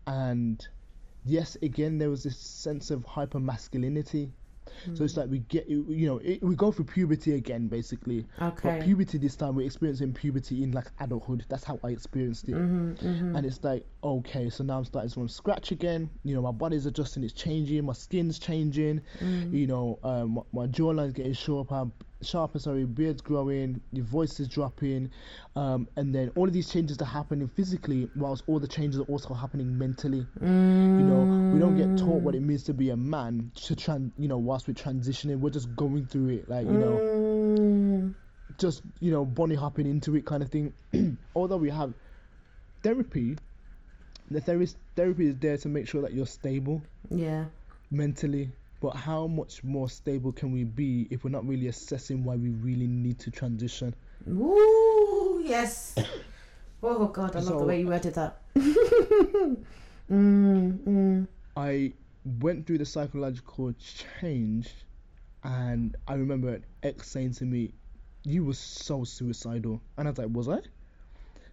[0.07, 0.67] and
[1.25, 4.33] yes, again there was this sense of hyper masculinity.
[4.95, 8.27] So it's like we get you know, it, we go through puberty again basically.
[8.41, 8.79] Okay.
[8.79, 11.45] But puberty this time we're experiencing puberty in like adulthood.
[11.49, 12.55] That's how I experienced it.
[12.55, 16.11] Mm-hmm, And it's like, okay, so now I'm starting from scratch again.
[16.25, 19.03] You know, my body's adjusting, it's changing, my skin's changing.
[19.21, 19.55] Mm-hmm.
[19.55, 21.87] You know, um, my, my jawline's getting sharper,
[22.25, 22.59] sharper.
[22.59, 25.11] Sorry, your beard's growing, your voice is dropping,
[25.57, 29.05] um, and then all of these changes are happening physically, whilst all the changes are
[29.05, 30.29] also happening mentally.
[30.97, 33.51] You know, we don't get taught what it means to be a man.
[33.67, 37.01] To tran, you know, whilst we're transitioning, we're just going through it, like you know
[37.01, 38.15] Mm.
[38.59, 40.73] just you know bunny hopping into it kind of thing
[41.35, 41.93] although we have
[42.83, 43.37] therapy
[44.31, 47.47] the therapist therapy is there to make sure that you're stable Yeah.
[47.91, 48.53] mentally
[48.85, 52.51] but how much more stable can we be if we're not really assessing why we
[52.51, 53.95] really need to transition
[54.27, 55.95] Woo, yes.
[56.83, 58.43] Oh God, I love the way you worded that.
[58.55, 59.57] mm,
[60.11, 61.27] mm,
[61.57, 61.93] i
[62.43, 63.73] went through the psychological
[64.21, 64.69] change
[65.45, 67.73] and i remember an ex saying to me
[68.25, 70.61] you were so suicidal and i was like was i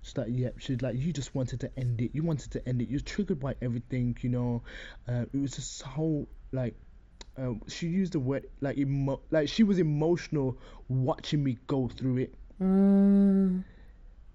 [0.03, 0.49] She's like, yeah.
[0.57, 2.09] She's like, you just wanted to end it.
[2.15, 2.89] You wanted to end it.
[2.89, 4.63] You're triggered by everything, you know.
[5.07, 6.73] Uh, it was just so like,
[7.37, 10.57] uh, she used the word like emo- like she was emotional
[10.87, 12.33] watching me go through it.
[12.61, 13.63] mm,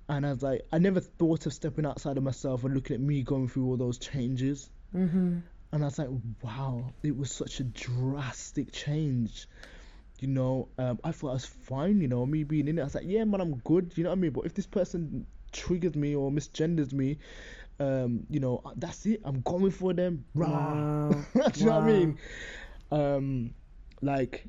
[0.08, 3.00] And I was like, I never thought of stepping outside of myself and looking at
[3.00, 4.70] me going through all those changes.
[4.94, 5.38] mm-hmm.
[5.72, 6.08] And I was like,
[6.42, 9.48] wow, it was such a drastic change.
[10.20, 12.80] You know, um, I thought I was fine, you know, me being in it.
[12.80, 14.30] I was like, yeah, man, I'm good, you know what I mean?
[14.32, 17.18] But if this person triggers me or misgenders me,
[17.80, 19.20] um, you know, that's it.
[19.24, 20.24] I'm going for them.
[20.34, 21.10] Wow.
[21.34, 22.18] Do you know what I mean?
[22.90, 23.54] Um,
[24.02, 24.46] like,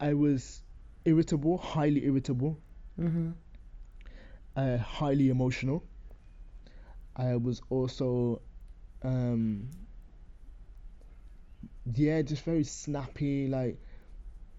[0.00, 0.62] I was
[1.04, 2.58] irritable, highly irritable,
[3.00, 3.30] Mm-hmm.
[4.56, 5.84] uh, highly emotional.
[7.16, 8.40] I was also,
[9.02, 9.70] um,
[11.94, 13.78] yeah, just very snappy, like,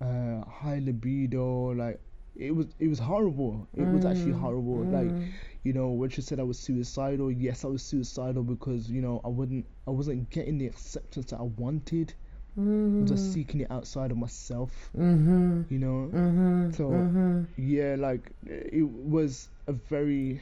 [0.01, 1.99] uh, high libido, like.
[2.35, 3.67] It was it was horrible.
[3.73, 4.85] It was actually Mm, horrible.
[4.89, 5.15] Like,
[5.63, 9.21] you know, when she said I was suicidal, yes, I was suicidal because you know
[9.25, 12.13] I wouldn't I wasn't getting the acceptance that I wanted.
[12.57, 14.89] I was just seeking it outside of myself.
[14.97, 15.63] Mm-hmm.
[15.69, 16.71] You know, Mm-hmm.
[16.71, 17.43] so mm-hmm.
[17.57, 20.41] yeah, like it was a very,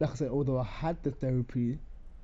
[0.00, 1.78] like I said, although I had the therapy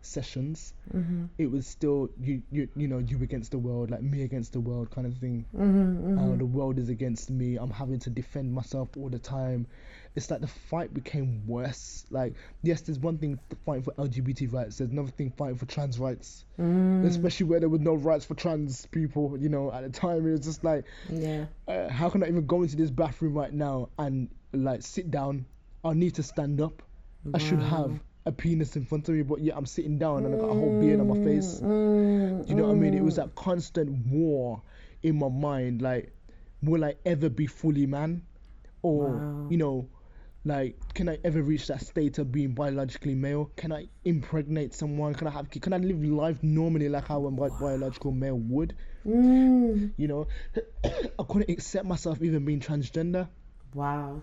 [0.05, 1.25] sessions, Mm-hmm.
[1.39, 4.61] it was still you you you know you against the world, like me against the
[4.61, 5.45] world kind of thing.
[5.57, 6.19] Mm-hmm.
[6.19, 7.57] Uh, the world is against me.
[7.57, 9.67] I'm having to defend myself all the time.
[10.15, 12.05] It's like the fight became worse.
[12.11, 14.79] Like yes, there's one thing fighting for LGBT rights.
[14.79, 17.05] There's another thing fighting for trans rights, Mm.
[17.07, 19.37] especially where there was no rights for trans people.
[19.41, 21.47] You know, at the time it was just like Yeah.
[21.67, 25.47] uh, how can I even go into this bathroom right now and like sit down?
[25.85, 26.83] I need to stand up.
[27.33, 28.01] I should have Wow.
[28.27, 30.55] A penis in front of me, but yeah, I'm sitting down and I got a
[30.55, 31.61] whole beard on my face.
[31.61, 32.95] Mm, you know what I mean?
[32.95, 33.17] It was mm.
[33.19, 34.63] that constant war
[35.03, 35.83] in my mind.
[35.83, 36.13] Like,
[36.63, 38.23] will I ever be fully man?
[38.83, 39.47] Or, Wow.
[39.51, 39.89] you know,
[40.47, 43.51] like, can I ever reach that state of being biologically male?
[43.57, 45.15] Can I impregnate someone?
[45.15, 45.51] Can I have?
[45.51, 48.75] Can I live life normally like how a bi- biological male would?
[49.07, 49.93] Mm.
[49.97, 50.27] You know,
[50.85, 53.29] I couldn't accept myself even being transgender.
[53.75, 54.23] Wow.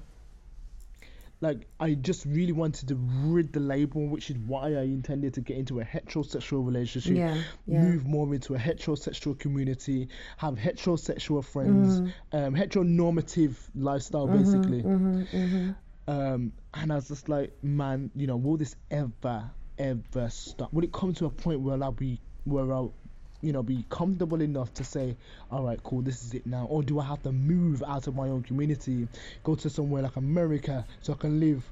[1.42, 5.42] Like I just really wanted to rid the label, which is why I intended to
[5.42, 7.82] get into a heterosexual relationship, Yeah, yeah.
[7.82, 12.38] move more into a heterosexual community, have heterosexual friends, Mm-hmm.
[12.38, 14.84] um, heteronormative lifestyle basically.
[14.84, 15.76] Mhm, mhm.
[16.08, 20.72] Um, and I was just like, man, you know, will this ever, ever stop?
[20.74, 22.94] Will it come to a point where I'll be, where I'll,
[23.42, 25.16] you know, be comfortable enough to say,
[25.52, 26.66] all right, cool, this is it now?
[26.70, 29.08] Or do I have to move out of my own community,
[29.44, 31.64] go to somewhere like America so I can live,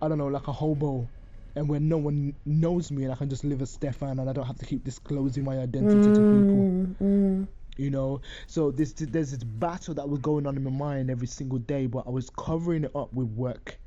[0.00, 1.08] I don't know, like a hobo?
[1.56, 4.32] And where no one knows me, and I can just live as Stefan, and I
[4.32, 7.06] don't have to keep disclosing my identity mm, to people.
[7.08, 7.48] Mm
[7.80, 11.26] you know so this there's this battle that was going on in my mind every
[11.26, 13.78] single day but i was covering it up with work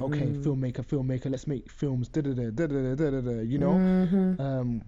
[0.00, 0.42] okay mm-hmm.
[0.42, 4.40] filmmaker filmmaker let's make films da da da da da da da you know mm-hmm.
[4.40, 4.82] Um,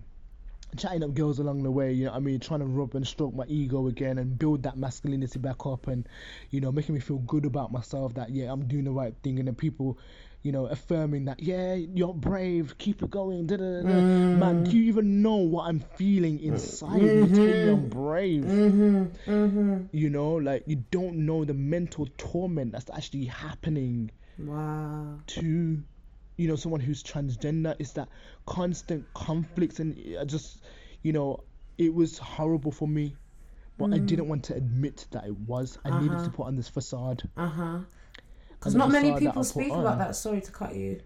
[0.77, 2.41] chatting up girls along the way you know what i mean?
[2.41, 6.09] Trying to rub and stroke my ego again and build that masculinity back up and
[6.51, 9.39] you know making me feel good about myself that yeah i'm doing the right thing
[9.39, 9.99] and then people
[10.43, 14.03] you know affirming that yeah you're brave keep it going da, da, da,
[14.35, 18.45] man do you even know what i'm feeling inside me telling me i'm brave.
[18.45, 19.89] Mhm, mhm.
[19.93, 25.19] you know like you don't know the mental torment that's actually happening Wow.
[25.27, 25.83] to
[26.41, 28.09] you know someone who's transgender it's that
[28.47, 29.89] constant conflicts and
[30.21, 30.63] i just
[31.03, 31.29] you know
[31.77, 33.15] it was horrible for me
[33.79, 36.15] but i didn't want to admit that it was i needed Mm.
[36.17, 36.25] Uh-huh.
[36.25, 37.79] to put on this facade Uh huh.
[38.59, 39.81] Because not many people speak on.
[39.81, 40.17] about that.
[40.17, 41.01] Sorry to cut you.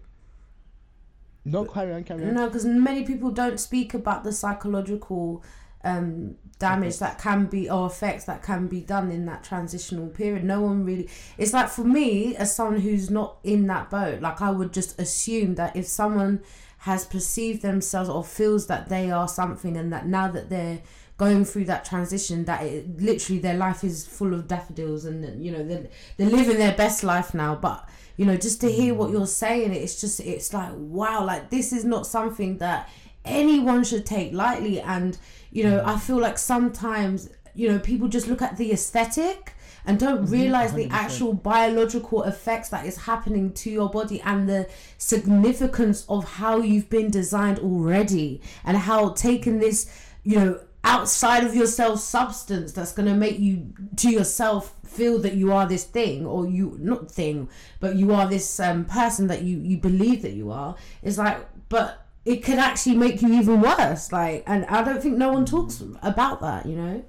[1.45, 5.43] no carry on carry on No, because many people don't speak about the psychological
[5.85, 10.43] um, damage that can be or effects that can be done in that transitional period.
[10.43, 11.09] No one really.
[11.37, 14.99] It's like for me, as someone who's not in that boat, like I would just
[14.99, 16.41] assume that if someone
[16.79, 20.81] has perceived themselves or feels that they are something, and that now that they're
[21.17, 25.51] going through that transition, that it, literally their life is full of daffodils, and you
[25.51, 29.11] know they're they're living their best life now, but you know just to hear what
[29.11, 32.89] you're saying it's just it's like wow like this is not something that
[33.25, 35.17] anyone should take lightly and
[35.55, 39.53] you know i feel like sometimes you know people just look at the aesthetic
[39.87, 40.91] and don't realize the 100%.
[40.91, 46.89] actual biological effects that is happening to your body and the significance of how you've
[46.89, 49.89] been designed already and how taking this
[50.23, 55.35] you know outside of yourself substance that's going to make you to yourself feel that
[55.35, 57.47] you are this thing or you not thing
[57.79, 61.39] but you are this um, person that you you believe that you are is like
[61.69, 65.45] but it could actually make you even worse like and i don't think no one
[65.45, 67.03] talks about that you know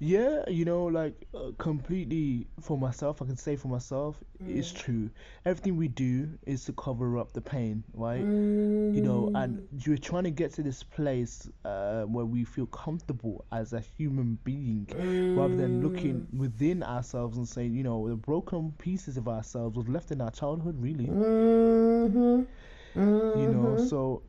[0.00, 5.08] Yeah, you know, like uh, completely for myself, I can say for myself, it's true.
[5.46, 8.28] Everything we do is to cover up the pain, right?
[8.92, 13.44] You know, and you're trying to get to this place uh, where we feel comfortable
[13.52, 14.88] as a human being
[15.36, 19.88] rather than looking within ourselves and saying, you know, the broken pieces of ourselves was
[19.88, 21.06] left in our childhood, really.
[21.06, 22.42] mm-hmm.
[23.34, 23.86] You know, mm-hmm.
[23.86, 24.22] so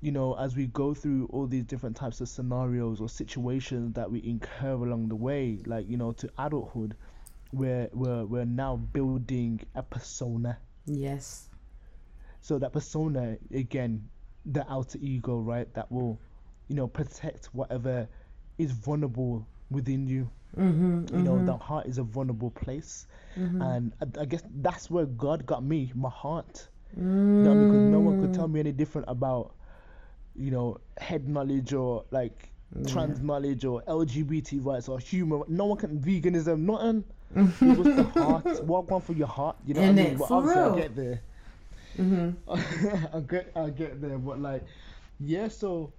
[0.00, 4.10] you know, as we go through all these different types of scenarios or situations that
[4.10, 6.96] we incur along the way, like you know, to adulthood,
[7.52, 10.58] we're we're we're now building a persona.
[10.86, 11.48] yes
[12.40, 14.08] So that persona again,
[14.44, 15.72] the outer ego, right?
[15.74, 16.20] That will,
[16.68, 18.08] you know, protect whatever
[18.58, 20.30] is vulnerable within you.
[20.56, 21.46] mm-hmm, You know, mm-hmm.
[21.46, 23.06] the heart is a vulnerable place,
[23.36, 23.60] mm-hmm.
[23.62, 26.68] and I, I guess that's where God got me, my heart.
[27.36, 29.54] You know, because no one could tell me any different about,
[30.34, 32.52] you know, head knowledge or like
[32.86, 35.42] trans knowledge or LGBT rights or human.
[35.48, 37.04] No one can veganism, nothing.
[37.62, 38.46] it was the heart.
[38.60, 39.56] Walk one for your heart.
[39.64, 40.16] You know what I mean?
[40.16, 40.64] But For obviously, real.
[40.64, 41.22] I get there.
[41.98, 43.16] mm-hmm.
[43.16, 44.18] I get, I get there.
[44.18, 44.64] But like,
[45.18, 45.48] yeah.
[45.48, 45.92] So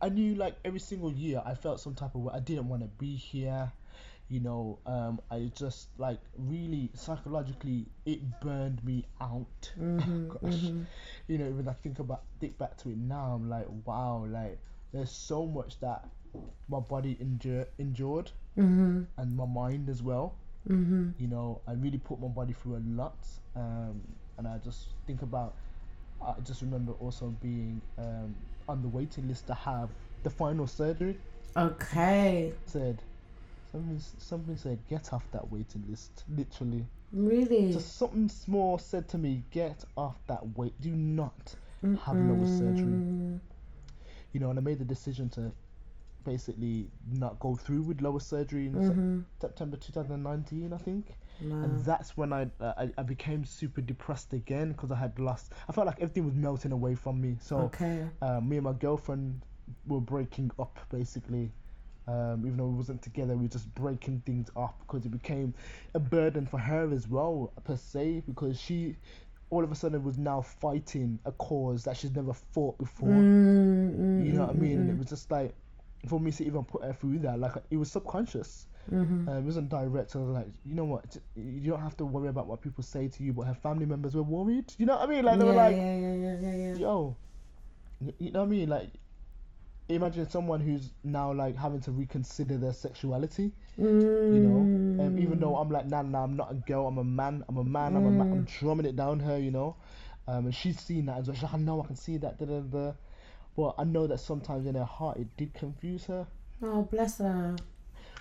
[0.00, 2.32] I knew like every single year I felt some type of way.
[2.34, 3.72] I didn't want to be here.
[4.28, 9.72] You know, um, I just like really psychologically it burned me out.
[9.80, 10.72] Mm-hmm, Gosh,
[11.26, 14.58] you know, when I think about think back to it now, I'm like, wow, like
[14.92, 16.08] there's so much that
[16.68, 19.02] my body endure, endured Mm-hmm.
[19.18, 20.38] and my mind as well.
[20.68, 21.10] Mm-hmm.
[21.18, 24.02] You know, I really put my body through a lot, um,
[24.38, 25.56] and I just think about.
[26.20, 28.36] I just remember also being um,
[28.68, 29.90] on the waiting list to have
[30.22, 31.18] the final surgery.
[31.56, 33.02] okay Said
[33.74, 34.00] something.
[34.18, 36.24] Something said get off that waiting list.
[36.28, 40.78] Literally, really just something small said to me, get off that wait.
[40.80, 43.40] Do not have lower surgery.
[44.32, 45.52] You know, and I made the decision to
[46.24, 49.20] basically not go through with lower surgery in mm-hmm.
[49.40, 51.14] September 2019, I think.
[51.42, 51.62] wow.
[51.62, 55.52] and that's when I, uh, I I became super depressed again because I had lost.
[55.68, 57.36] I felt like everything was melting away from me.
[57.40, 59.42] So okay uh, me and my girlfriend
[59.86, 61.52] were breaking up basically,
[62.06, 65.54] Um, even though we wasn't together, we were just breaking things up because it became
[65.94, 68.96] a burden for her as well, per se, because she
[69.50, 73.28] all of a sudden was now fighting a cause that she's never fought before.
[73.34, 74.80] Mm, mm, You know what I mm, mean?
[74.80, 75.54] And mm, it was just like
[76.08, 78.66] for me to even put her through that, like it was subconscious.
[78.90, 79.28] mhm.
[79.28, 80.10] Uh, it wasn't direct.
[80.10, 81.16] So I was like, you know what?
[81.34, 84.14] You don't have to worry about what people say to you, but her family members
[84.14, 84.72] were worried.
[84.78, 85.24] You know what I mean?
[85.24, 86.78] Like they yeah, were like, yeah, yeah, yeah, yeah, yeah.
[86.78, 87.16] yo,
[88.18, 88.68] you know what I mean?
[88.68, 88.90] Like,
[89.88, 93.52] imagine someone who's now like having to reconsider their sexuality.
[94.30, 95.40] You know, um, even Mm.
[95.40, 96.86] though I'm like, nah, nah, I'm not a girl.
[96.86, 97.44] I'm a man.
[97.48, 97.96] I'm a man.
[97.96, 98.26] I'm a man.
[98.32, 98.58] I'm Mm.
[98.58, 99.38] drumming it down her.
[99.38, 99.76] You know,
[100.26, 101.34] um, and she's seen that as well.
[101.34, 102.38] She's like, I know, I can see that.
[102.38, 102.92] Da, da, da.
[103.56, 106.26] But I know that sometimes in her heart it did confuse her.
[106.62, 107.56] Oh, bless her.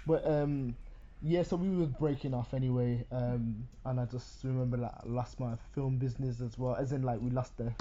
[0.05, 0.75] But um,
[1.21, 3.05] yeah, so we were breaking off anyway.
[3.11, 6.75] Um, and I just remember that I lost my film business as well.
[6.75, 7.71] As in, like we lost the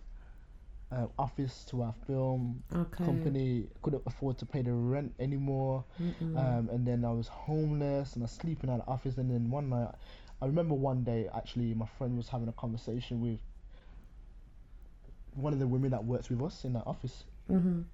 [0.92, 3.04] uh, office to our film Okay.
[3.04, 3.66] company.
[3.82, 5.84] Couldn't afford to pay the rent anymore.
[6.36, 9.16] Um, and then I was homeless and I was sleeping at the office.
[9.18, 9.94] And then one night,
[10.40, 13.40] I remember one day actually, my friend was having a conversation with
[15.34, 17.84] one of the women that works with us in that office Mhm.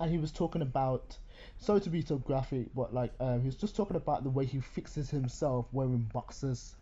[0.00, 1.18] and he was talking about
[1.58, 4.44] sorry to be so graphic but like um, he was just talking about the way
[4.44, 6.74] he fixes himself wearing boxers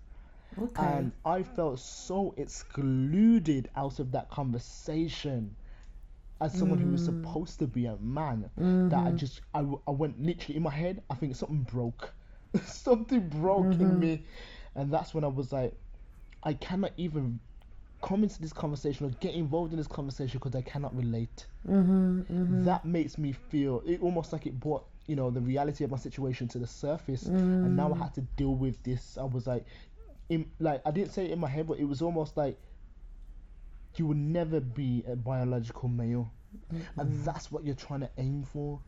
[0.56, 1.06] Okay.
[1.06, 5.56] and i felt so excluded out of that conversation
[6.40, 7.04] as someone who was Mm.
[7.04, 8.50] supposed to be a man
[8.86, 9.12] that i Mhm.
[9.12, 12.14] just I went literally in my head i think something broke
[12.64, 14.00] something broke in Mhm.
[14.00, 14.24] me
[14.74, 15.74] and that's when i was like
[16.42, 17.40] i cannot even
[18.02, 22.26] come into this conversation or get involved in this conversation because i cannot relate Mhm.
[22.28, 22.66] Mhm.
[22.66, 25.96] that makes me feel it almost like it brought you know the reality of my
[25.98, 27.30] situation to the surface
[27.62, 28.04] and now i Mm.
[28.04, 29.66] had to deal with this i was like
[30.28, 32.58] in like i didn't say it in my head but it was almost like
[33.96, 36.32] you will never be a biological male.
[36.98, 38.80] And that's what you're trying to aim for.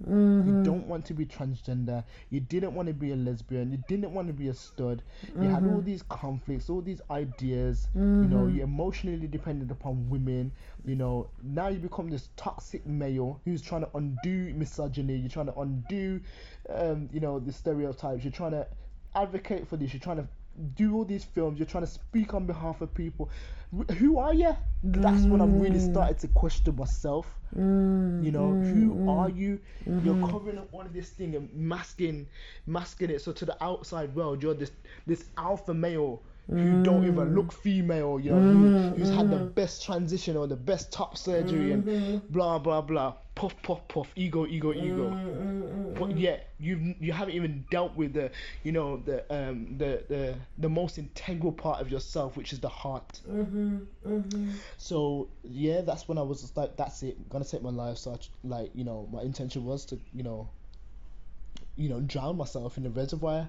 [0.43, 0.63] You Mhm.
[0.63, 2.05] don't want to be transgender.
[2.31, 3.71] You didn't want to be a lesbian.
[3.73, 5.03] You didn't want to be a stud.
[5.39, 7.89] You had all these conflicts all these ideas
[8.23, 8.55] you know Mhm.
[8.55, 10.53] you're emotionally dependent upon women
[10.85, 11.31] you know.
[11.43, 15.17] Now you become this toxic male who's trying to undo misogyny.
[15.17, 16.21] You're trying to undo
[16.71, 18.25] um, you know the stereotypes.
[18.25, 18.67] You're trying to
[19.15, 19.93] advocate for this.
[19.93, 20.29] You're trying to
[20.61, 23.31] do all these films you're trying to speak on behalf of people
[23.99, 25.81] who are you that's when i really Mm.
[25.81, 27.61] started to question myself Mm.
[28.19, 28.71] you know, Mm.
[28.71, 29.03] who Mm.
[29.07, 29.61] are you?
[29.99, 30.31] You're Mhm.
[30.31, 32.29] covering up all of this thing and masking,
[32.67, 33.21] masking it.
[33.21, 34.73] So to the outside world, you're this
[35.07, 36.23] this alpha male
[36.59, 37.35] who don't even Mm.
[37.35, 38.19] look female.
[38.21, 39.55] You know, who, who's had the mhm.
[39.55, 42.23] best transition or the best top surgery and Mhm.
[42.31, 43.15] blah blah blah.
[43.35, 44.13] Puff puff puff.
[44.17, 45.17] Ego ego ego.
[45.17, 48.31] Mm, mm, But yet you you haven't even dealt with the
[48.63, 52.69] you know the um the the the most integral part of yourself, which is the
[52.69, 53.21] heart.
[53.29, 53.87] Mhm.
[54.05, 54.61] Mhm.
[54.77, 57.99] So yeah, that's when I was just like, that's it, gonna take my life.
[57.99, 60.51] So I, like you know, my intention was to you know,
[61.77, 63.49] you know, drown myself in the reservoir,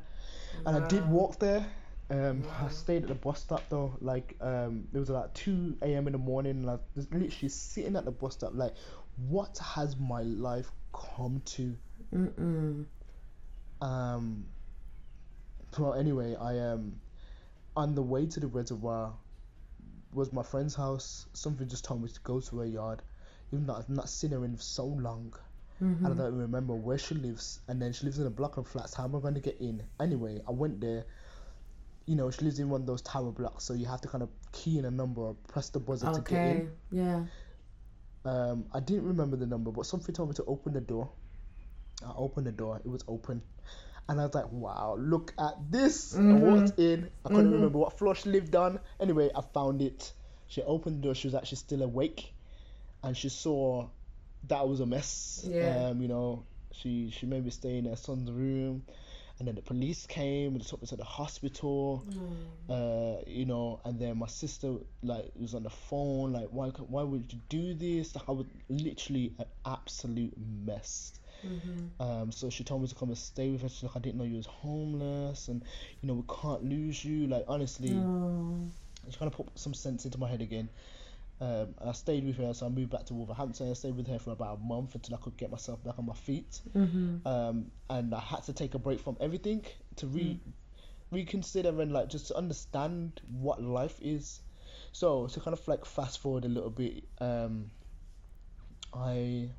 [0.66, 1.66] and I did walk there.
[2.12, 3.96] Um, I stayed at the bus stop though.
[4.02, 6.08] Like um, it was like two a.m.
[6.08, 8.74] in the morning, and I was literally sitting at the bus stop, like,
[9.30, 11.78] what has my life come to?
[12.14, 12.86] Mm-mm.
[13.82, 14.46] Um.
[15.80, 17.00] Well, anyway, I um,
[17.78, 19.14] on the way to the reservoir,
[20.14, 21.28] was my friend's house.
[21.32, 23.02] Something just told me to go to her yard,
[23.54, 25.34] even though I've not seen her in so long,
[26.04, 27.62] and I don't remember where she lives.
[27.70, 28.94] And then she lives in a block of flats.
[28.94, 29.82] How am I going to get in?
[30.00, 31.06] Anyway, I went there.
[32.06, 34.24] You know, she lives in one of those tower blocks, so you have to kind
[34.24, 36.52] of key in a number or press the buzzer to get in.
[36.58, 36.68] Okay.
[36.92, 37.24] Yeah.
[38.26, 41.10] Um, I didn't remember the number, but something told me to open the door.
[42.06, 42.82] I opened the door.
[42.84, 43.42] It was open.
[44.10, 46.16] And I was like, wow, look at this.
[46.16, 47.10] I walked in.
[47.26, 47.56] I couldn't Mhm.
[47.56, 48.80] remember what floor she lived on.
[49.00, 50.12] Anyway, I found it.
[50.48, 51.16] She opened the door.
[51.16, 52.34] She was actually still awake.
[53.04, 53.88] And she saw
[54.48, 55.46] that was a mess.
[55.48, 55.90] Yeah.
[55.90, 56.44] Um, you know,
[56.74, 58.84] she, she made me stay in her son's room.
[59.42, 62.06] And then the police came and took me to the hospital
[62.70, 67.02] uh, you know, and then my sister like was on the phone, like, why, why
[67.02, 68.14] would you do this?
[68.16, 71.14] Like, I was literally an absolute mess.
[71.44, 71.90] Mhm.
[72.00, 73.70] Um, so she told me to come and stay with her.
[73.70, 75.64] She's like, I didn't know you was homeless, and
[76.02, 77.26] you know, we can't lose you.
[77.26, 78.70] Like, honestly, Oh.
[79.10, 80.70] she kind of put some sense into my head again.
[81.42, 83.70] Um, I stayed with her, so I moved back to Wolverhampton.
[83.70, 86.06] I stayed with her for about a month until I could get myself back on
[86.06, 86.62] my feet.
[86.76, 87.26] Mhm.
[87.26, 89.66] Um, and I had to take a break from everything
[89.98, 90.40] to re
[91.12, 94.40] reconsider and like just to understand what life is.
[94.92, 97.72] So to kind of like fast forward a little bit, um,
[98.94, 99.50] I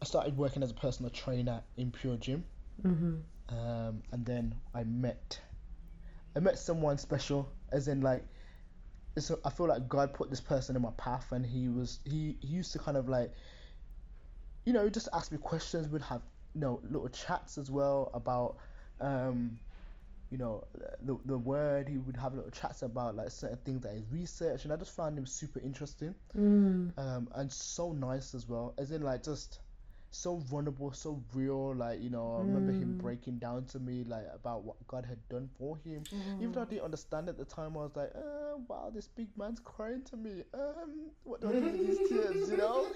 [0.00, 2.44] I started working as a personal trainer in Pure Gym,
[2.82, 3.22] Mhm.
[3.50, 5.40] um, and then I met
[6.34, 8.24] I met someone special, as in like.
[9.16, 12.36] It's, I feel like God put this person in my path, and he was he,
[12.40, 13.32] he used to kind of like
[14.64, 15.88] you know, just ask me questions.
[15.88, 16.22] We'd have
[16.54, 18.56] you know little chats as well about
[19.00, 19.58] um,
[20.30, 20.64] you know
[21.02, 21.88] the the word.
[21.88, 24.94] He would have little chats about like certain things that he researched, and I just
[24.96, 26.92] found him super interesting Mm.
[26.98, 28.74] um, and so nice as well.
[28.78, 29.60] As in like just
[30.12, 31.74] so vulnerable, so real.
[31.74, 35.18] Like you know, I remember him breaking down to me like about what God had
[35.28, 36.04] done for him.
[36.38, 39.28] Even though I didn't understand at the time, I was like, uh, wow, this big
[39.36, 40.44] man's crying to me.
[40.54, 42.50] Um, what do I do with these tears?
[42.50, 42.86] You know?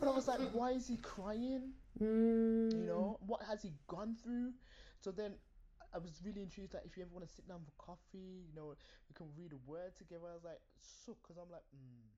[0.00, 1.72] But I was like, why is he crying?
[2.00, 2.72] Mm.
[2.74, 4.52] You know, what has he gone through?
[5.00, 5.34] So then.
[5.94, 8.54] I was really intrigued that if you ever want to sit down for coffee, you
[8.56, 10.24] know, we can read a word together.
[10.24, 12.08] I was like, so, because I'm like, mm,